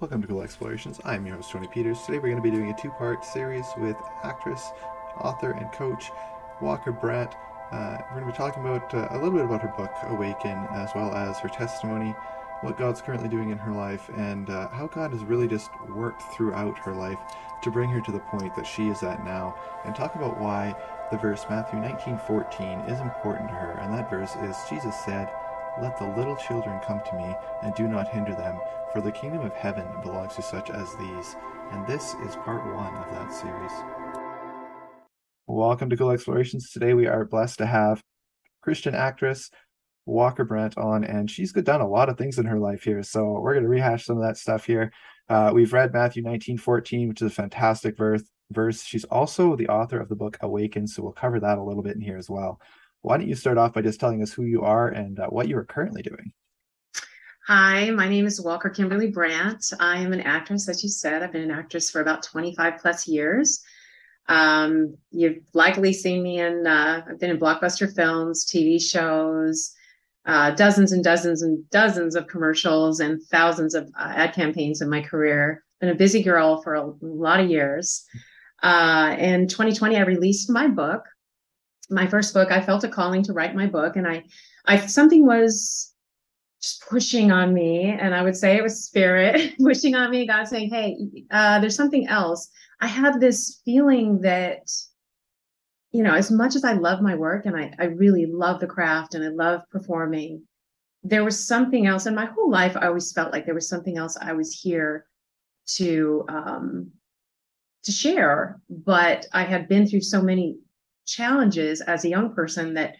Welcome 0.00 0.22
to 0.22 0.28
Cool 0.28 0.42
Explorations. 0.42 1.00
I'm 1.04 1.26
your 1.26 1.34
host, 1.34 1.50
Tony 1.50 1.66
Peters. 1.66 2.00
Today 2.02 2.18
we're 2.20 2.30
going 2.30 2.36
to 2.36 2.50
be 2.50 2.52
doing 2.52 2.70
a 2.70 2.80
two 2.80 2.90
part 2.90 3.24
series 3.24 3.66
with 3.78 3.96
actress, 4.22 4.70
author, 5.16 5.50
and 5.50 5.72
coach 5.72 6.12
Walker 6.60 6.92
Brandt. 6.92 7.34
Uh, 7.72 7.98
we're 8.02 8.20
going 8.20 8.26
to 8.26 8.32
be 8.32 8.36
talking 8.36 8.64
about 8.64 8.94
uh, 8.94 9.08
a 9.10 9.14
little 9.14 9.32
bit 9.32 9.44
about 9.44 9.60
her 9.60 9.74
book, 9.76 9.90
Awaken, 10.04 10.68
as 10.70 10.90
well 10.94 11.12
as 11.12 11.40
her 11.40 11.48
testimony, 11.48 12.14
what 12.60 12.78
God's 12.78 13.02
currently 13.02 13.28
doing 13.28 13.50
in 13.50 13.58
her 13.58 13.72
life, 13.72 14.08
and 14.16 14.48
uh, 14.50 14.68
how 14.68 14.86
God 14.86 15.10
has 15.10 15.24
really 15.24 15.48
just 15.48 15.68
worked 15.88 16.22
throughout 16.32 16.78
her 16.78 16.94
life 16.94 17.18
to 17.64 17.70
bring 17.72 17.90
her 17.90 18.00
to 18.00 18.12
the 18.12 18.20
point 18.20 18.54
that 18.54 18.68
she 18.68 18.86
is 18.86 19.02
at 19.02 19.24
now, 19.24 19.56
and 19.84 19.96
talk 19.96 20.14
about 20.14 20.38
why 20.40 20.76
the 21.10 21.18
verse 21.18 21.44
Matthew 21.50 21.80
19:14 21.80 22.88
is 22.88 23.00
important 23.00 23.48
to 23.48 23.54
her. 23.56 23.80
And 23.82 23.92
that 23.94 24.08
verse 24.08 24.36
is 24.36 24.56
Jesus 24.70 24.94
said, 25.04 25.28
"Let 25.80 25.96
the 25.96 26.08
little 26.16 26.34
children 26.34 26.80
come 26.80 27.00
to 27.08 27.16
me, 27.16 27.36
and 27.62 27.74
do 27.74 27.86
not 27.86 28.08
hinder 28.08 28.34
them." 28.34 28.58
For 28.92 29.00
the 29.00 29.12
kingdom 29.12 29.42
of 29.42 29.52
heaven 29.52 29.86
belongs 30.02 30.34
to 30.34 30.42
such 30.42 30.70
as 30.70 30.94
these, 30.96 31.36
and 31.70 31.86
this 31.86 32.14
is 32.26 32.34
part 32.36 32.64
one 32.74 32.94
of 32.96 33.10
that 33.12 33.32
series. 33.32 33.72
Welcome 35.46 35.88
to 35.90 35.96
Cool 35.96 36.10
Explorations. 36.10 36.72
Today 36.72 36.94
we 36.94 37.06
are 37.06 37.24
blessed 37.24 37.58
to 37.58 37.66
have 37.66 38.02
Christian 38.60 38.94
actress 38.94 39.50
Walker 40.08 40.44
Brandt 40.44 40.76
on, 40.78 41.04
and 41.04 41.30
she's 41.30 41.52
done 41.52 41.80
a 41.80 41.88
lot 41.88 42.08
of 42.08 42.18
things 42.18 42.38
in 42.38 42.46
her 42.46 42.58
life 42.58 42.82
here. 42.82 43.02
So 43.02 43.38
we're 43.40 43.52
going 43.52 43.64
to 43.64 43.68
rehash 43.68 44.06
some 44.06 44.16
of 44.16 44.22
that 44.22 44.36
stuff 44.36 44.64
here. 44.64 44.90
Uh, 45.28 45.52
we've 45.54 45.72
read 45.72 45.92
Matthew 45.92 46.22
19, 46.22 46.58
14, 46.58 47.08
which 47.08 47.22
is 47.22 47.30
a 47.30 47.34
fantastic 47.34 47.96
verse. 47.96 48.22
Verse. 48.50 48.82
She's 48.82 49.04
also 49.04 49.54
the 49.54 49.68
author 49.68 50.00
of 50.00 50.08
the 50.08 50.16
book 50.16 50.38
Awaken, 50.40 50.86
so 50.86 51.02
we'll 51.02 51.12
cover 51.12 51.38
that 51.38 51.58
a 51.58 51.62
little 51.62 51.82
bit 51.82 51.96
in 51.96 52.00
here 52.00 52.16
as 52.16 52.30
well. 52.30 52.58
Why 53.02 53.16
don't 53.16 53.28
you 53.28 53.34
start 53.34 53.58
off 53.58 53.74
by 53.74 53.82
just 53.82 54.00
telling 54.00 54.22
us 54.22 54.32
who 54.32 54.44
you 54.44 54.62
are 54.62 54.88
and 54.88 55.18
uh, 55.20 55.28
what 55.28 55.48
you 55.48 55.56
are 55.56 55.64
currently 55.64 56.02
doing? 56.02 56.32
Hi, 57.46 57.90
my 57.90 58.08
name 58.08 58.26
is 58.26 58.40
Walker 58.40 58.68
Kimberly 58.68 59.10
Brandt. 59.10 59.72
I 59.80 59.98
am 59.98 60.12
an 60.12 60.20
actress, 60.20 60.68
as 60.68 60.82
you 60.82 60.90
said. 60.90 61.22
I've 61.22 61.32
been 61.32 61.42
an 61.42 61.50
actress 61.50 61.90
for 61.90 62.00
about 62.00 62.22
25 62.22 62.74
plus 62.78 63.08
years. 63.08 63.62
Um, 64.28 64.96
you've 65.10 65.38
likely 65.54 65.92
seen 65.94 66.22
me 66.22 66.40
in, 66.40 66.66
uh, 66.66 67.02
I've 67.08 67.18
been 67.18 67.30
in 67.30 67.38
blockbuster 67.38 67.90
films, 67.94 68.44
TV 68.44 68.78
shows, 68.82 69.72
uh, 70.26 70.50
dozens 70.50 70.92
and 70.92 71.02
dozens 71.02 71.40
and 71.40 71.68
dozens 71.70 72.14
of 72.14 72.26
commercials, 72.26 73.00
and 73.00 73.22
thousands 73.30 73.74
of 73.74 73.88
uh, 73.98 74.12
ad 74.14 74.34
campaigns 74.34 74.82
in 74.82 74.90
my 74.90 75.00
career. 75.00 75.64
Been 75.80 75.88
a 75.88 75.94
busy 75.94 76.22
girl 76.22 76.60
for 76.60 76.74
a 76.74 76.92
lot 77.00 77.40
of 77.40 77.48
years. 77.48 78.04
Uh, 78.62 79.16
in 79.18 79.48
2020, 79.48 79.96
I 79.96 80.00
released 80.00 80.50
my 80.50 80.68
book, 80.68 81.04
my 81.90 82.06
first 82.06 82.34
book. 82.34 82.50
I 82.50 82.60
felt 82.60 82.84
a 82.84 82.88
calling 82.88 83.22
to 83.24 83.32
write 83.32 83.54
my 83.54 83.66
book, 83.66 83.96
and 83.96 84.06
I, 84.06 84.24
I 84.66 84.86
something 84.86 85.26
was 85.26 85.94
just 86.60 86.82
pushing 86.88 87.30
on 87.30 87.54
me 87.54 87.84
and 87.84 88.14
i 88.14 88.22
would 88.22 88.36
say 88.36 88.56
it 88.56 88.62
was 88.62 88.84
spirit 88.84 89.54
pushing 89.62 89.94
on 89.94 90.10
me 90.10 90.26
god 90.26 90.46
saying 90.46 90.68
hey 90.70 90.96
uh, 91.30 91.58
there's 91.60 91.76
something 91.76 92.06
else 92.08 92.50
i 92.80 92.86
had 92.86 93.20
this 93.20 93.60
feeling 93.64 94.20
that 94.20 94.68
you 95.92 96.02
know 96.02 96.14
as 96.14 96.30
much 96.30 96.56
as 96.56 96.64
i 96.64 96.72
love 96.72 97.00
my 97.00 97.14
work 97.14 97.46
and 97.46 97.56
i, 97.56 97.72
I 97.78 97.84
really 97.84 98.26
love 98.26 98.60
the 98.60 98.66
craft 98.66 99.14
and 99.14 99.24
i 99.24 99.28
love 99.28 99.62
performing 99.70 100.42
there 101.04 101.24
was 101.24 101.46
something 101.46 101.86
else 101.86 102.06
in 102.06 102.14
my 102.14 102.26
whole 102.26 102.50
life 102.50 102.76
i 102.76 102.86
always 102.86 103.12
felt 103.12 103.32
like 103.32 103.46
there 103.46 103.54
was 103.54 103.68
something 103.68 103.96
else 103.96 104.16
i 104.20 104.32
was 104.32 104.52
here 104.52 105.06
to 105.76 106.24
um 106.28 106.90
to 107.84 107.92
share 107.92 108.60
but 108.68 109.26
i 109.32 109.44
had 109.44 109.68
been 109.68 109.86
through 109.86 110.00
so 110.00 110.20
many 110.20 110.58
challenges 111.08 111.80
as 111.80 112.04
a 112.04 112.08
young 112.08 112.34
person 112.34 112.74
that 112.74 112.94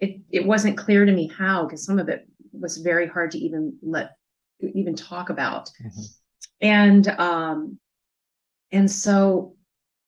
it, 0.00 0.20
it 0.30 0.46
wasn't 0.46 0.78
clear 0.78 1.04
to 1.04 1.12
me 1.12 1.30
how 1.36 1.64
because 1.64 1.84
some 1.84 1.98
of 1.98 2.08
it 2.08 2.26
was 2.52 2.78
very 2.78 3.06
hard 3.06 3.30
to 3.32 3.38
even 3.38 3.76
let 3.82 4.12
even 4.60 4.94
talk 4.94 5.28
about 5.30 5.70
mm-hmm. 5.84 6.02
and 6.60 7.08
um 7.08 7.78
and 8.72 8.90
so 8.90 9.54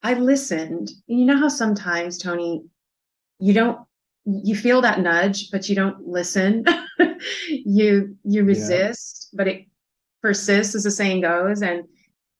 i 0.03 0.13
listened 0.13 0.89
you 1.07 1.25
know 1.25 1.37
how 1.37 1.47
sometimes 1.47 2.17
tony 2.17 2.63
you 3.39 3.53
don't 3.53 3.79
you 4.25 4.55
feel 4.55 4.81
that 4.81 4.99
nudge 4.99 5.49
but 5.51 5.67
you 5.67 5.75
don't 5.75 6.07
listen 6.07 6.63
you 7.49 8.15
you 8.23 8.43
resist 8.43 9.29
yeah. 9.31 9.37
but 9.37 9.47
it 9.47 9.65
persists 10.21 10.75
as 10.75 10.83
the 10.83 10.91
saying 10.91 11.21
goes 11.21 11.61
and 11.61 11.83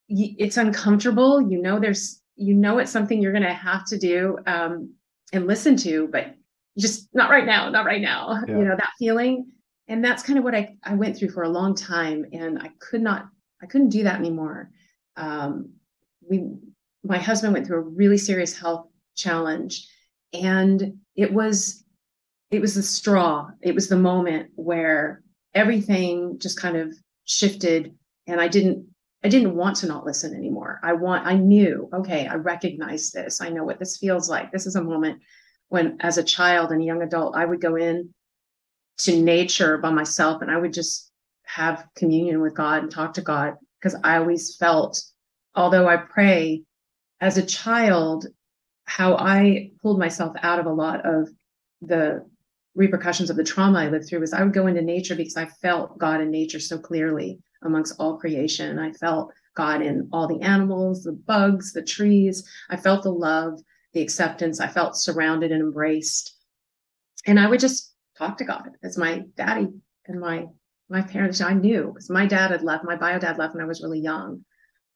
you, 0.08 0.36
it's 0.38 0.58
uncomfortable 0.58 1.42
you 1.42 1.62
know 1.62 1.80
there's 1.80 2.22
you 2.36 2.54
know 2.54 2.78
it's 2.78 2.92
something 2.92 3.22
you're 3.22 3.32
going 3.32 3.44
to 3.44 3.54
have 3.54 3.86
to 3.86 3.98
do 3.98 4.38
um 4.46 4.94
and 5.32 5.48
listen 5.48 5.76
to 5.76 6.08
but 6.12 6.36
just 6.78 7.10
not 7.14 7.30
right 7.30 7.46
now 7.46 7.70
not 7.70 7.86
right 7.86 8.02
now 8.02 8.42
yeah. 8.48 8.58
you 8.58 8.64
know 8.64 8.76
that 8.76 8.92
feeling. 9.00 9.52
And 9.88 10.06
that's 10.06 10.24
kind 10.24 10.40
of 10.40 10.46
what 10.46 10.56
I, 10.56 10.78
I 10.84 10.94
went 10.94 11.18
through 11.18 11.32
for 11.32 11.44
a 11.44 11.50
long 11.50 11.76
time 11.76 12.26
and 12.32 12.60
i 12.60 12.70
could 12.80 13.02
not 13.02 13.28
i 13.62 13.66
couldn't 13.66 13.90
do 13.90 14.04
that 14.04 14.20
anymore. 14.20 14.72
Um, 15.18 15.74
we 16.28 16.46
my 17.04 17.18
husband 17.18 17.54
went 17.54 17.68
through 17.68 17.80
a 17.80 17.90
really 17.90 18.18
serious 18.18 18.58
health 18.58 18.88
challenge 19.16 19.88
and 20.34 20.98
it 21.16 21.34
was 21.34 21.84
it 22.52 22.62
was 22.62 22.76
the 22.76 22.84
straw. 22.84 23.50
It 23.62 23.76
was 23.76 23.88
the 23.88 23.98
moment 23.98 24.50
where 24.56 25.24
everything 25.54 26.38
just 26.40 26.60
kind 26.60 26.78
of 26.78 26.96
shifted 27.26 27.94
and 28.28 28.42
i 28.42 28.48
didn't 28.48 28.86
i 29.24 29.30
didn't 29.30 29.56
want 29.56 29.78
to 29.78 29.88
not 29.88 30.06
listen 30.06 30.34
anymore. 30.34 30.80
I 30.84 30.94
want 30.94 31.26
i 31.26 31.36
knew 31.36 31.90
okay 31.94 32.28
i 32.28 32.36
recognize 32.36 33.12
this. 33.12 33.42
I 33.42 33.50
know 33.50 33.64
what 33.64 33.80
this 33.80 33.98
feels 33.98 34.30
like. 34.30 34.52
This 34.52 34.66
is 34.66 34.76
a 34.76 34.84
moment 34.84 35.22
when 35.70 35.98
as 36.02 36.18
a 36.18 36.24
child 36.24 36.72
and 36.72 36.82
a 36.82 36.86
young 36.86 37.02
adult 37.02 37.36
i 37.36 37.46
would 37.46 37.62
go 37.62 37.76
in 37.76 38.14
to 39.02 39.20
nature 39.20 39.78
by 39.78 39.90
myself 39.90 40.42
and 40.42 40.52
I 40.52 40.58
would 40.58 40.74
just 40.74 41.12
have 41.44 41.88
communion 41.96 42.40
with 42.42 42.56
God 42.56 42.84
and 42.84 42.92
talk 42.92 43.14
to 43.16 43.22
God 43.22 43.56
because 43.80 44.00
I 44.04 44.18
always 44.18 44.56
felt, 44.56 45.02
although 45.56 45.88
I 45.88 45.98
pray 45.98 46.64
as 47.20 47.38
a 47.38 47.46
child, 47.46 48.28
how 48.86 49.16
I 49.16 49.72
pulled 49.82 50.00
myself 50.00 50.36
out 50.44 50.60
of 50.60 50.66
a 50.66 50.74
lot 50.74 51.06
of 51.06 51.30
the 51.82 52.26
repercussions 52.76 53.30
of 53.30 53.38
the 53.38 53.44
trauma 53.44 53.80
I 53.80 53.90
lived 53.90 54.08
through 54.08 54.20
was 54.20 54.34
I 54.34 54.44
would 54.44 54.54
go 54.54 54.68
into 54.68 54.82
nature 54.82 55.16
because 55.16 55.36
I 55.36 55.46
felt 55.46 55.98
God 55.98 56.22
in 56.22 56.30
nature 56.30 56.60
so 56.60 56.78
clearly 56.78 57.40
amongst 57.64 57.96
all 58.00 58.18
creation. 58.18 58.80
I 58.80 58.92
felt 58.94 59.32
God 59.56 59.82
in 59.82 60.10
all 60.12 60.28
the 60.28 60.42
animals, 60.42 61.04
the 61.04 61.12
bugs, 61.12 61.74
the 61.74 61.84
trees. 61.84 62.48
I 62.70 62.78
felt 62.78 63.04
the 63.04 63.12
love, 63.12 63.60
the 63.94 64.02
acceptance. 64.02 64.60
I 64.60 64.68
felt 64.68 64.98
surrounded 64.98 65.52
and 65.52 65.62
embraced. 65.62 66.36
And 67.26 67.40
I 67.40 67.48
would 67.48 67.60
just 67.60 67.94
talk 68.18 68.38
to 68.38 68.46
God 68.46 68.70
as 68.84 68.98
my 68.98 69.24
daddy 69.36 69.68
and 70.08 70.20
my 70.20 70.48
my 70.90 71.02
parents. 71.02 71.42
I 71.42 71.54
knew 71.54 71.92
because 71.94 72.10
my 72.10 72.26
dad 72.26 72.52
had 72.52 72.64
left. 72.64 72.84
My 72.84 72.96
bio 72.96 73.20
dad 73.20 73.38
left 73.38 73.54
when 73.54 73.64
I 73.64 73.68
was 73.68 73.82
really 73.82 74.00
young, 74.00 74.44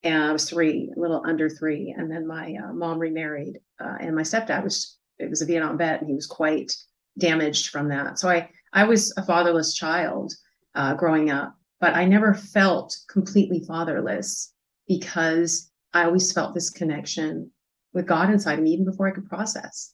and 0.04 0.24
I 0.24 0.32
was 0.32 0.50
three, 0.50 0.92
a 0.96 1.00
little 1.00 1.24
under 1.26 1.50
three. 1.50 1.96
And 1.98 2.12
then 2.12 2.28
my 2.28 2.56
uh, 2.64 2.74
mom 2.74 3.00
remarried, 3.00 3.60
uh, 3.80 3.96
and 4.00 4.16
my 4.16 4.24
stepdad 4.24 4.64
was 4.64 4.98
it 5.20 5.30
was 5.30 5.42
a 5.42 5.46
Vietnam 5.46 5.78
vet, 5.78 6.02
and 6.02 6.10
he 6.10 6.16
was 6.16 6.28
quite 6.28 6.72
damaged 7.18 7.70
from 7.70 7.90
that. 7.90 8.20
So 8.20 8.30
I 8.30 8.50
I 8.74 8.84
was 8.84 9.14
a 9.18 9.24
fatherless 9.24 9.74
child 9.74 10.34
uh, 10.76 10.94
growing 10.96 11.30
up, 11.30 11.56
but 11.80 11.96
I 11.96 12.06
never 12.06 12.34
felt 12.34 12.98
completely 13.10 13.64
fatherless 13.68 14.54
because 14.88 15.72
I 15.94 16.06
always 16.06 16.32
felt 16.32 16.54
this 16.54 16.70
connection 16.70 17.52
with 17.94 18.06
God 18.06 18.30
inside 18.30 18.60
of 18.60 18.64
me, 18.64 18.72
even 18.72 18.86
before 18.86 19.08
I 19.08 19.12
could 19.12 19.28
process. 19.28 19.94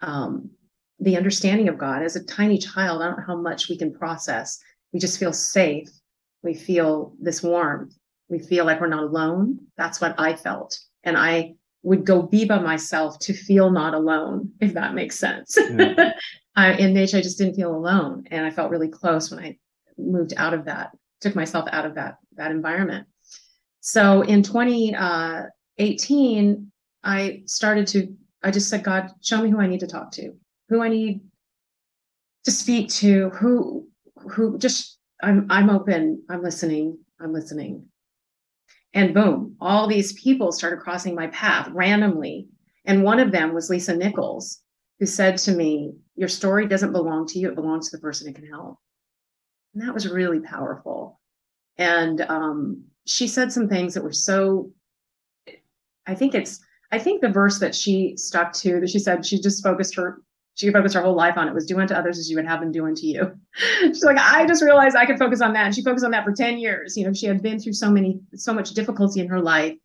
Um, 0.00 0.50
the 1.00 1.16
understanding 1.16 1.68
of 1.68 1.78
God 1.78 2.02
as 2.02 2.16
a 2.16 2.24
tiny 2.24 2.58
child. 2.58 3.02
I 3.02 3.06
don't 3.06 3.18
know 3.18 3.24
how 3.26 3.36
much 3.36 3.68
we 3.68 3.76
can 3.76 3.92
process. 3.92 4.58
We 4.92 5.00
just 5.00 5.18
feel 5.18 5.32
safe. 5.32 5.88
We 6.42 6.54
feel 6.54 7.14
this 7.20 7.42
warmth. 7.42 7.94
We 8.28 8.38
feel 8.38 8.64
like 8.64 8.80
we're 8.80 8.88
not 8.88 9.04
alone. 9.04 9.58
That's 9.76 10.00
what 10.00 10.14
I 10.18 10.36
felt. 10.36 10.78
And 11.02 11.16
I 11.16 11.54
would 11.82 12.04
go 12.04 12.22
be 12.22 12.44
by 12.44 12.58
myself 12.58 13.18
to 13.20 13.32
feel 13.32 13.70
not 13.70 13.94
alone, 13.94 14.52
if 14.60 14.74
that 14.74 14.94
makes 14.94 15.18
sense. 15.18 15.56
Yeah. 15.56 16.12
I, 16.56 16.72
in 16.74 16.92
nature, 16.92 17.16
I 17.16 17.22
just 17.22 17.38
didn't 17.38 17.54
feel 17.54 17.74
alone. 17.74 18.24
And 18.30 18.44
I 18.44 18.50
felt 18.50 18.70
really 18.70 18.88
close 18.88 19.30
when 19.30 19.42
I 19.42 19.56
moved 19.96 20.34
out 20.36 20.52
of 20.52 20.66
that, 20.66 20.90
took 21.20 21.34
myself 21.34 21.68
out 21.72 21.86
of 21.86 21.94
that, 21.94 22.16
that 22.36 22.50
environment. 22.50 23.06
So 23.80 24.22
in 24.22 24.42
2018, 24.42 24.94
uh, 24.94 26.56
I 27.02 27.42
started 27.46 27.86
to, 27.88 28.14
I 28.42 28.50
just 28.50 28.68
said, 28.68 28.84
God, 28.84 29.10
show 29.22 29.42
me 29.42 29.50
who 29.50 29.60
I 29.60 29.66
need 29.66 29.80
to 29.80 29.86
talk 29.86 30.12
to 30.12 30.34
who 30.70 30.82
I 30.82 30.88
need 30.88 31.20
to 32.44 32.50
speak 32.50 32.88
to, 32.88 33.28
who 33.30 33.86
who 34.30 34.56
just 34.58 34.98
I'm 35.22 35.46
I'm 35.50 35.68
open, 35.68 36.22
I'm 36.30 36.42
listening, 36.42 36.98
I'm 37.20 37.34
listening. 37.34 37.86
And 38.94 39.12
boom, 39.12 39.56
all 39.60 39.86
these 39.86 40.14
people 40.14 40.52
started 40.52 40.80
crossing 40.80 41.14
my 41.14 41.26
path 41.28 41.68
randomly. 41.72 42.48
And 42.86 43.04
one 43.04 43.20
of 43.20 43.30
them 43.30 43.52
was 43.52 43.68
Lisa 43.68 43.94
Nichols, 43.94 44.62
who 44.98 45.06
said 45.06 45.36
to 45.38 45.52
me, 45.52 45.92
Your 46.16 46.28
story 46.28 46.66
doesn't 46.66 46.92
belong 46.92 47.26
to 47.28 47.38
you, 47.38 47.50
it 47.50 47.56
belongs 47.56 47.90
to 47.90 47.96
the 47.96 48.00
person 48.00 48.28
it 48.28 48.36
can 48.36 48.46
help. 48.46 48.78
And 49.74 49.82
that 49.82 49.94
was 49.94 50.08
really 50.08 50.40
powerful. 50.40 51.20
And 51.78 52.20
um, 52.22 52.84
she 53.06 53.26
said 53.26 53.52
some 53.52 53.68
things 53.68 53.94
that 53.94 54.04
were 54.04 54.12
so, 54.12 54.70
I 56.06 56.14
think 56.14 56.34
it's, 56.34 56.60
I 56.92 56.98
think 56.98 57.20
the 57.20 57.28
verse 57.28 57.58
that 57.60 57.74
she 57.74 58.16
stuck 58.16 58.52
to, 58.54 58.80
that 58.80 58.90
she 58.90 58.98
said 58.98 59.24
she 59.24 59.40
just 59.40 59.62
focused 59.62 59.94
her 59.96 60.20
she 60.60 60.70
focused 60.70 60.94
her 60.94 61.00
whole 61.00 61.16
life 61.16 61.38
on 61.38 61.48
it 61.48 61.54
was 61.54 61.64
do 61.64 61.78
unto 61.78 61.94
others 61.94 62.18
as 62.18 62.28
you 62.28 62.36
would 62.36 62.46
have 62.46 62.60
them 62.60 62.70
do 62.70 62.84
unto 62.84 63.06
you. 63.06 63.32
She's 63.80 64.04
like, 64.04 64.18
I 64.18 64.44
just 64.46 64.62
realized 64.62 64.94
I 64.94 65.06
could 65.06 65.18
focus 65.18 65.40
on 65.40 65.54
that. 65.54 65.64
And 65.64 65.74
she 65.74 65.82
focused 65.82 66.04
on 66.04 66.10
that 66.10 66.24
for 66.24 66.32
10 66.32 66.58
years. 66.58 66.98
You 66.98 67.06
know, 67.06 67.14
she 67.14 67.26
had 67.26 67.42
been 67.42 67.58
through 67.58 67.72
so 67.72 67.90
many, 67.90 68.20
so 68.34 68.52
much 68.52 68.72
difficulty 68.72 69.20
in 69.20 69.28
her 69.28 69.40
life 69.40 69.76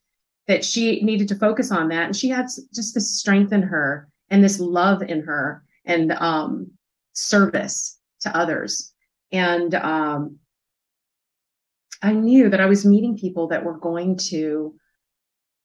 that 0.47 0.65
she 0.65 1.01
needed 1.01 1.29
to 1.29 1.35
focus 1.35 1.71
on 1.71 1.87
that. 1.89 2.07
And 2.07 2.15
she 2.15 2.27
had 2.27 2.47
just 2.73 2.93
this 2.93 3.17
strength 3.17 3.53
in 3.53 3.61
her 3.61 4.09
and 4.29 4.43
this 4.43 4.59
love 4.59 5.01
in 5.01 5.23
her 5.23 5.63
and 5.85 6.11
um, 6.11 6.71
service 7.13 7.97
to 8.21 8.35
others. 8.35 8.93
And 9.31 9.73
um, 9.75 10.39
I 12.01 12.13
knew 12.13 12.49
that 12.49 12.61
I 12.61 12.65
was 12.65 12.85
meeting 12.85 13.17
people 13.17 13.47
that 13.47 13.63
were 13.63 13.77
going 13.77 14.17
to 14.29 14.75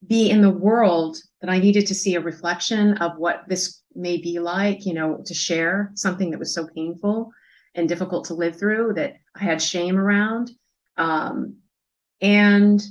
be 0.07 0.31
in 0.31 0.41
the 0.41 0.51
world 0.51 1.19
that 1.41 1.51
I 1.51 1.59
needed 1.59 1.87
to 1.87 1.95
see 1.95 2.15
a 2.15 2.21
reflection 2.21 2.97
of 2.99 3.19
what 3.19 3.43
this 3.49 3.83
may 3.95 4.17
be 4.17 4.39
like, 4.39 4.87
you 4.87 4.95
know, 4.95 5.23
to 5.27 5.35
share 5.35 5.91
something 5.95 6.31
that 6.31 6.39
was 6.39 6.55
so 6.55 6.67
painful 6.75 7.31
and 7.75 7.89
difficult 7.89 8.25
to 8.27 8.35
live 8.35 8.59
through 8.59 8.95
that 8.95 9.17
I 9.35 9.45
had 9.45 9.61
shame 9.61 9.97
around. 9.97 10.51
Um, 10.97 11.57
and 12.21 12.83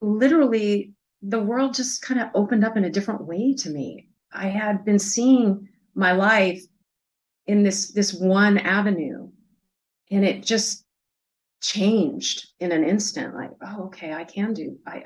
literally, 0.00 0.94
the 1.22 1.40
world 1.40 1.74
just 1.74 2.02
kind 2.02 2.20
of 2.20 2.28
opened 2.34 2.64
up 2.64 2.76
in 2.76 2.84
a 2.84 2.90
different 2.90 3.26
way 3.26 3.54
to 3.54 3.70
me. 3.70 4.08
I 4.32 4.48
had 4.48 4.84
been 4.84 4.98
seeing 4.98 5.68
my 5.94 6.12
life 6.12 6.62
in 7.46 7.62
this 7.62 7.92
this 7.92 8.14
one 8.14 8.58
avenue, 8.58 9.28
and 10.10 10.24
it 10.24 10.44
just 10.44 10.84
changed 11.60 12.48
in 12.60 12.72
an 12.72 12.84
instant. 12.84 13.34
Like, 13.34 13.50
oh, 13.64 13.84
okay, 13.84 14.12
I 14.12 14.24
can 14.24 14.52
do. 14.52 14.78
I 14.86 15.02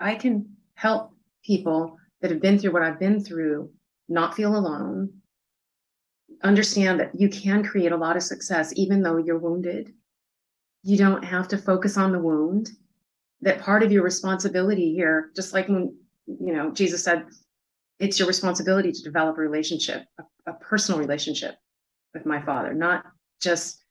I 0.00 0.10
I 0.12 0.14
can 0.14 0.56
help 0.74 1.12
people 1.44 1.96
that 2.20 2.30
have 2.30 2.40
been 2.40 2.58
through 2.58 2.72
what 2.72 2.82
I've 2.82 3.00
been 3.00 3.22
through 3.22 3.70
not 4.08 4.34
feel 4.34 4.56
alone, 4.56 5.08
understand 6.42 7.00
that 7.00 7.12
you 7.14 7.28
can 7.28 7.64
create 7.64 7.92
a 7.92 7.96
lot 7.96 8.16
of 8.16 8.22
success 8.22 8.72
even 8.76 9.02
though 9.02 9.16
you're 9.16 9.38
wounded. 9.38 9.92
You 10.82 10.96
don't 10.96 11.24
have 11.24 11.48
to 11.48 11.58
focus 11.58 11.96
on 11.96 12.12
the 12.12 12.18
wound. 12.18 12.70
That 13.42 13.60
part 13.60 13.82
of 13.82 13.92
your 13.92 14.02
responsibility 14.02 14.92
here, 14.92 15.30
just 15.34 15.54
like 15.54 15.68
when, 15.68 15.96
you 16.26 16.52
know, 16.52 16.70
Jesus 16.72 17.02
said, 17.02 17.24
it's 17.98 18.18
your 18.18 18.28
responsibility 18.28 18.92
to 18.92 19.02
develop 19.02 19.38
a 19.38 19.40
relationship, 19.40 20.04
a, 20.18 20.50
a 20.50 20.54
personal 20.54 21.00
relationship 21.00 21.54
with 22.14 22.26
my 22.26 22.42
father, 22.42 22.74
not 22.74 23.04
just 23.40 23.84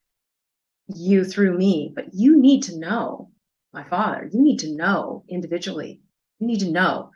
you 0.87 1.23
through 1.23 1.57
me, 1.57 1.91
but 1.95 2.13
you 2.13 2.39
need 2.39 2.63
to 2.63 2.77
know 2.77 3.29
my 3.73 3.83
father. 3.83 4.29
You 4.31 4.41
need 4.41 4.59
to 4.59 4.75
know 4.75 5.23
individually. 5.29 6.01
You 6.39 6.47
need 6.47 6.59
to 6.61 6.71
know 6.71 7.11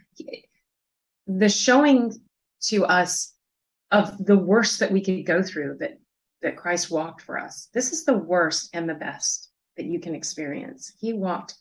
the 1.27 1.49
showing 1.49 2.13
to 2.63 2.85
us 2.85 3.33
of 3.91 4.25
the 4.25 4.37
worst 4.37 4.79
that 4.79 4.91
we 4.91 5.01
could 5.01 5.25
go 5.25 5.41
through 5.41 5.77
that 5.79 5.97
that 6.41 6.57
Christ 6.57 6.91
walked 6.91 7.21
for 7.21 7.39
us. 7.39 7.69
This 7.73 7.93
is 7.93 8.03
the 8.03 8.17
worst 8.17 8.69
and 8.73 8.87
the 8.87 8.95
best 8.95 9.49
that 9.77 9.85
you 9.85 9.99
can 9.99 10.13
experience. 10.13 10.91
He 10.99 11.13
walked 11.13 11.55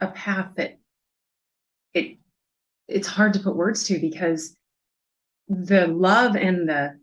a 0.00 0.08
path 0.08 0.50
that 0.56 0.78
it 1.94 2.18
it's 2.86 3.08
hard 3.08 3.32
to 3.34 3.40
put 3.40 3.56
words 3.56 3.84
to 3.84 3.98
because 3.98 4.54
the 5.48 5.86
love 5.86 6.36
and 6.36 6.68
the 6.68 6.98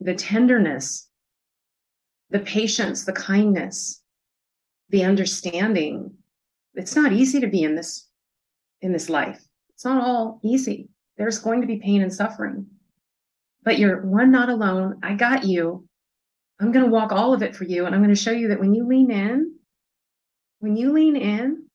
the 0.00 0.14
tenderness 0.14 1.08
the 2.30 2.40
patience 2.40 3.04
the 3.04 3.12
kindness 3.12 4.02
the 4.90 5.04
understanding 5.04 6.12
it's 6.74 6.94
not 6.94 7.12
easy 7.12 7.40
to 7.40 7.46
be 7.46 7.62
in 7.62 7.74
this 7.74 8.08
in 8.82 8.92
this 8.92 9.08
life. 9.08 9.42
It's 9.74 9.84
not 9.84 10.02
all 10.02 10.40
easy. 10.44 10.88
There's 11.16 11.38
going 11.38 11.62
to 11.62 11.66
be 11.66 11.78
pain 11.78 12.02
and 12.02 12.12
suffering. 12.12 12.66
But 13.64 13.78
you're 13.78 14.02
one, 14.02 14.30
not 14.30 14.48
alone. 14.48 15.00
I 15.02 15.14
got 15.14 15.44
you. 15.44 15.88
I'm 16.60 16.72
going 16.72 16.84
to 16.84 16.90
walk 16.90 17.12
all 17.12 17.34
of 17.34 17.42
it 17.42 17.56
for 17.56 17.64
you. 17.64 17.84
And 17.84 17.94
I'm 17.94 18.02
going 18.02 18.14
to 18.14 18.20
show 18.20 18.30
you 18.30 18.48
that 18.48 18.60
when 18.60 18.74
you 18.74 18.86
lean 18.86 19.10
in, 19.10 19.54
when 20.60 20.76
you 20.76 20.92
lean 20.92 21.16
in, 21.16 21.66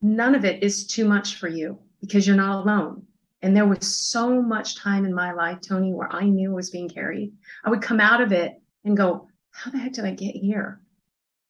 none 0.00 0.34
of 0.34 0.44
it 0.44 0.62
is 0.62 0.86
too 0.86 1.04
much 1.04 1.36
for 1.36 1.48
you 1.48 1.78
because 2.00 2.26
you're 2.26 2.36
not 2.36 2.62
alone. 2.62 3.06
And 3.42 3.56
there 3.56 3.66
was 3.66 3.86
so 3.86 4.42
much 4.42 4.76
time 4.76 5.04
in 5.04 5.14
my 5.14 5.32
life, 5.32 5.60
Tony, 5.60 5.94
where 5.94 6.12
I 6.12 6.24
knew 6.24 6.52
I 6.52 6.54
was 6.54 6.70
being 6.70 6.88
carried. 6.88 7.32
I 7.64 7.70
would 7.70 7.80
come 7.80 8.00
out 8.00 8.20
of 8.20 8.32
it 8.32 8.60
and 8.84 8.96
go, 8.96 9.28
how 9.50 9.70
the 9.70 9.78
heck 9.78 9.92
did 9.92 10.04
I 10.04 10.12
get 10.12 10.34
here? 10.34 10.80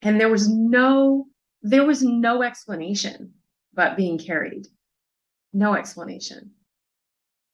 And 0.01 0.19
there 0.19 0.29
was 0.29 0.47
no, 0.49 1.27
there 1.61 1.85
was 1.85 2.01
no 2.01 2.43
explanation 2.43 3.33
but 3.73 3.97
being 3.97 4.17
carried. 4.17 4.67
No 5.53 5.75
explanation. 5.75 6.51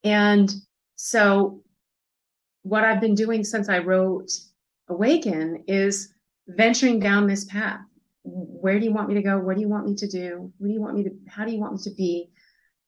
And 0.04 0.54
so, 0.96 1.64
what 2.62 2.84
I've 2.84 3.02
been 3.02 3.16
doing 3.16 3.44
since 3.44 3.70
I 3.70 3.80
wrote 3.80 4.30
Awaken 4.90 5.64
is 5.68 6.14
venturing 6.48 7.00
down 7.00 7.28
this 7.28 7.46
path. 7.46 7.82
Where 8.24 8.80
do 8.80 8.86
you 8.86 8.94
want 8.94 9.10
me 9.10 9.16
to 9.16 9.22
go? 9.22 9.38
What 9.38 9.56
do 9.56 9.62
you 9.62 9.70
want 9.70 9.86
me 9.86 9.96
to 9.96 10.08
do? 10.08 10.52
What 10.58 10.68
do 10.68 10.74
you 10.74 10.82
want 10.82 10.96
me 10.96 11.04
to, 11.04 11.12
how 11.28 11.46
do 11.46 11.52
you 11.52 11.60
want 11.60 11.74
me 11.74 11.80
to 11.84 11.92
be? 11.92 12.30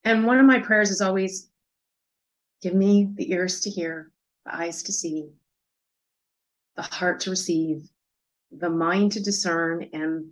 And 0.04 0.26
one 0.26 0.40
of 0.40 0.46
my 0.46 0.60
prayers 0.60 0.90
is 0.90 1.02
always 1.02 1.50
give 2.62 2.74
me 2.74 3.10
the 3.16 3.32
ears 3.32 3.62
to 3.62 3.70
hear, 3.70 4.12
the 4.46 4.56
eyes 4.56 4.84
to 4.84 4.92
see, 4.92 5.30
the 6.76 6.82
heart 6.82 7.20
to 7.22 7.30
receive, 7.30 7.90
the 8.52 8.70
mind 8.70 9.12
to 9.14 9.20
discern, 9.22 9.90
and 9.94 10.30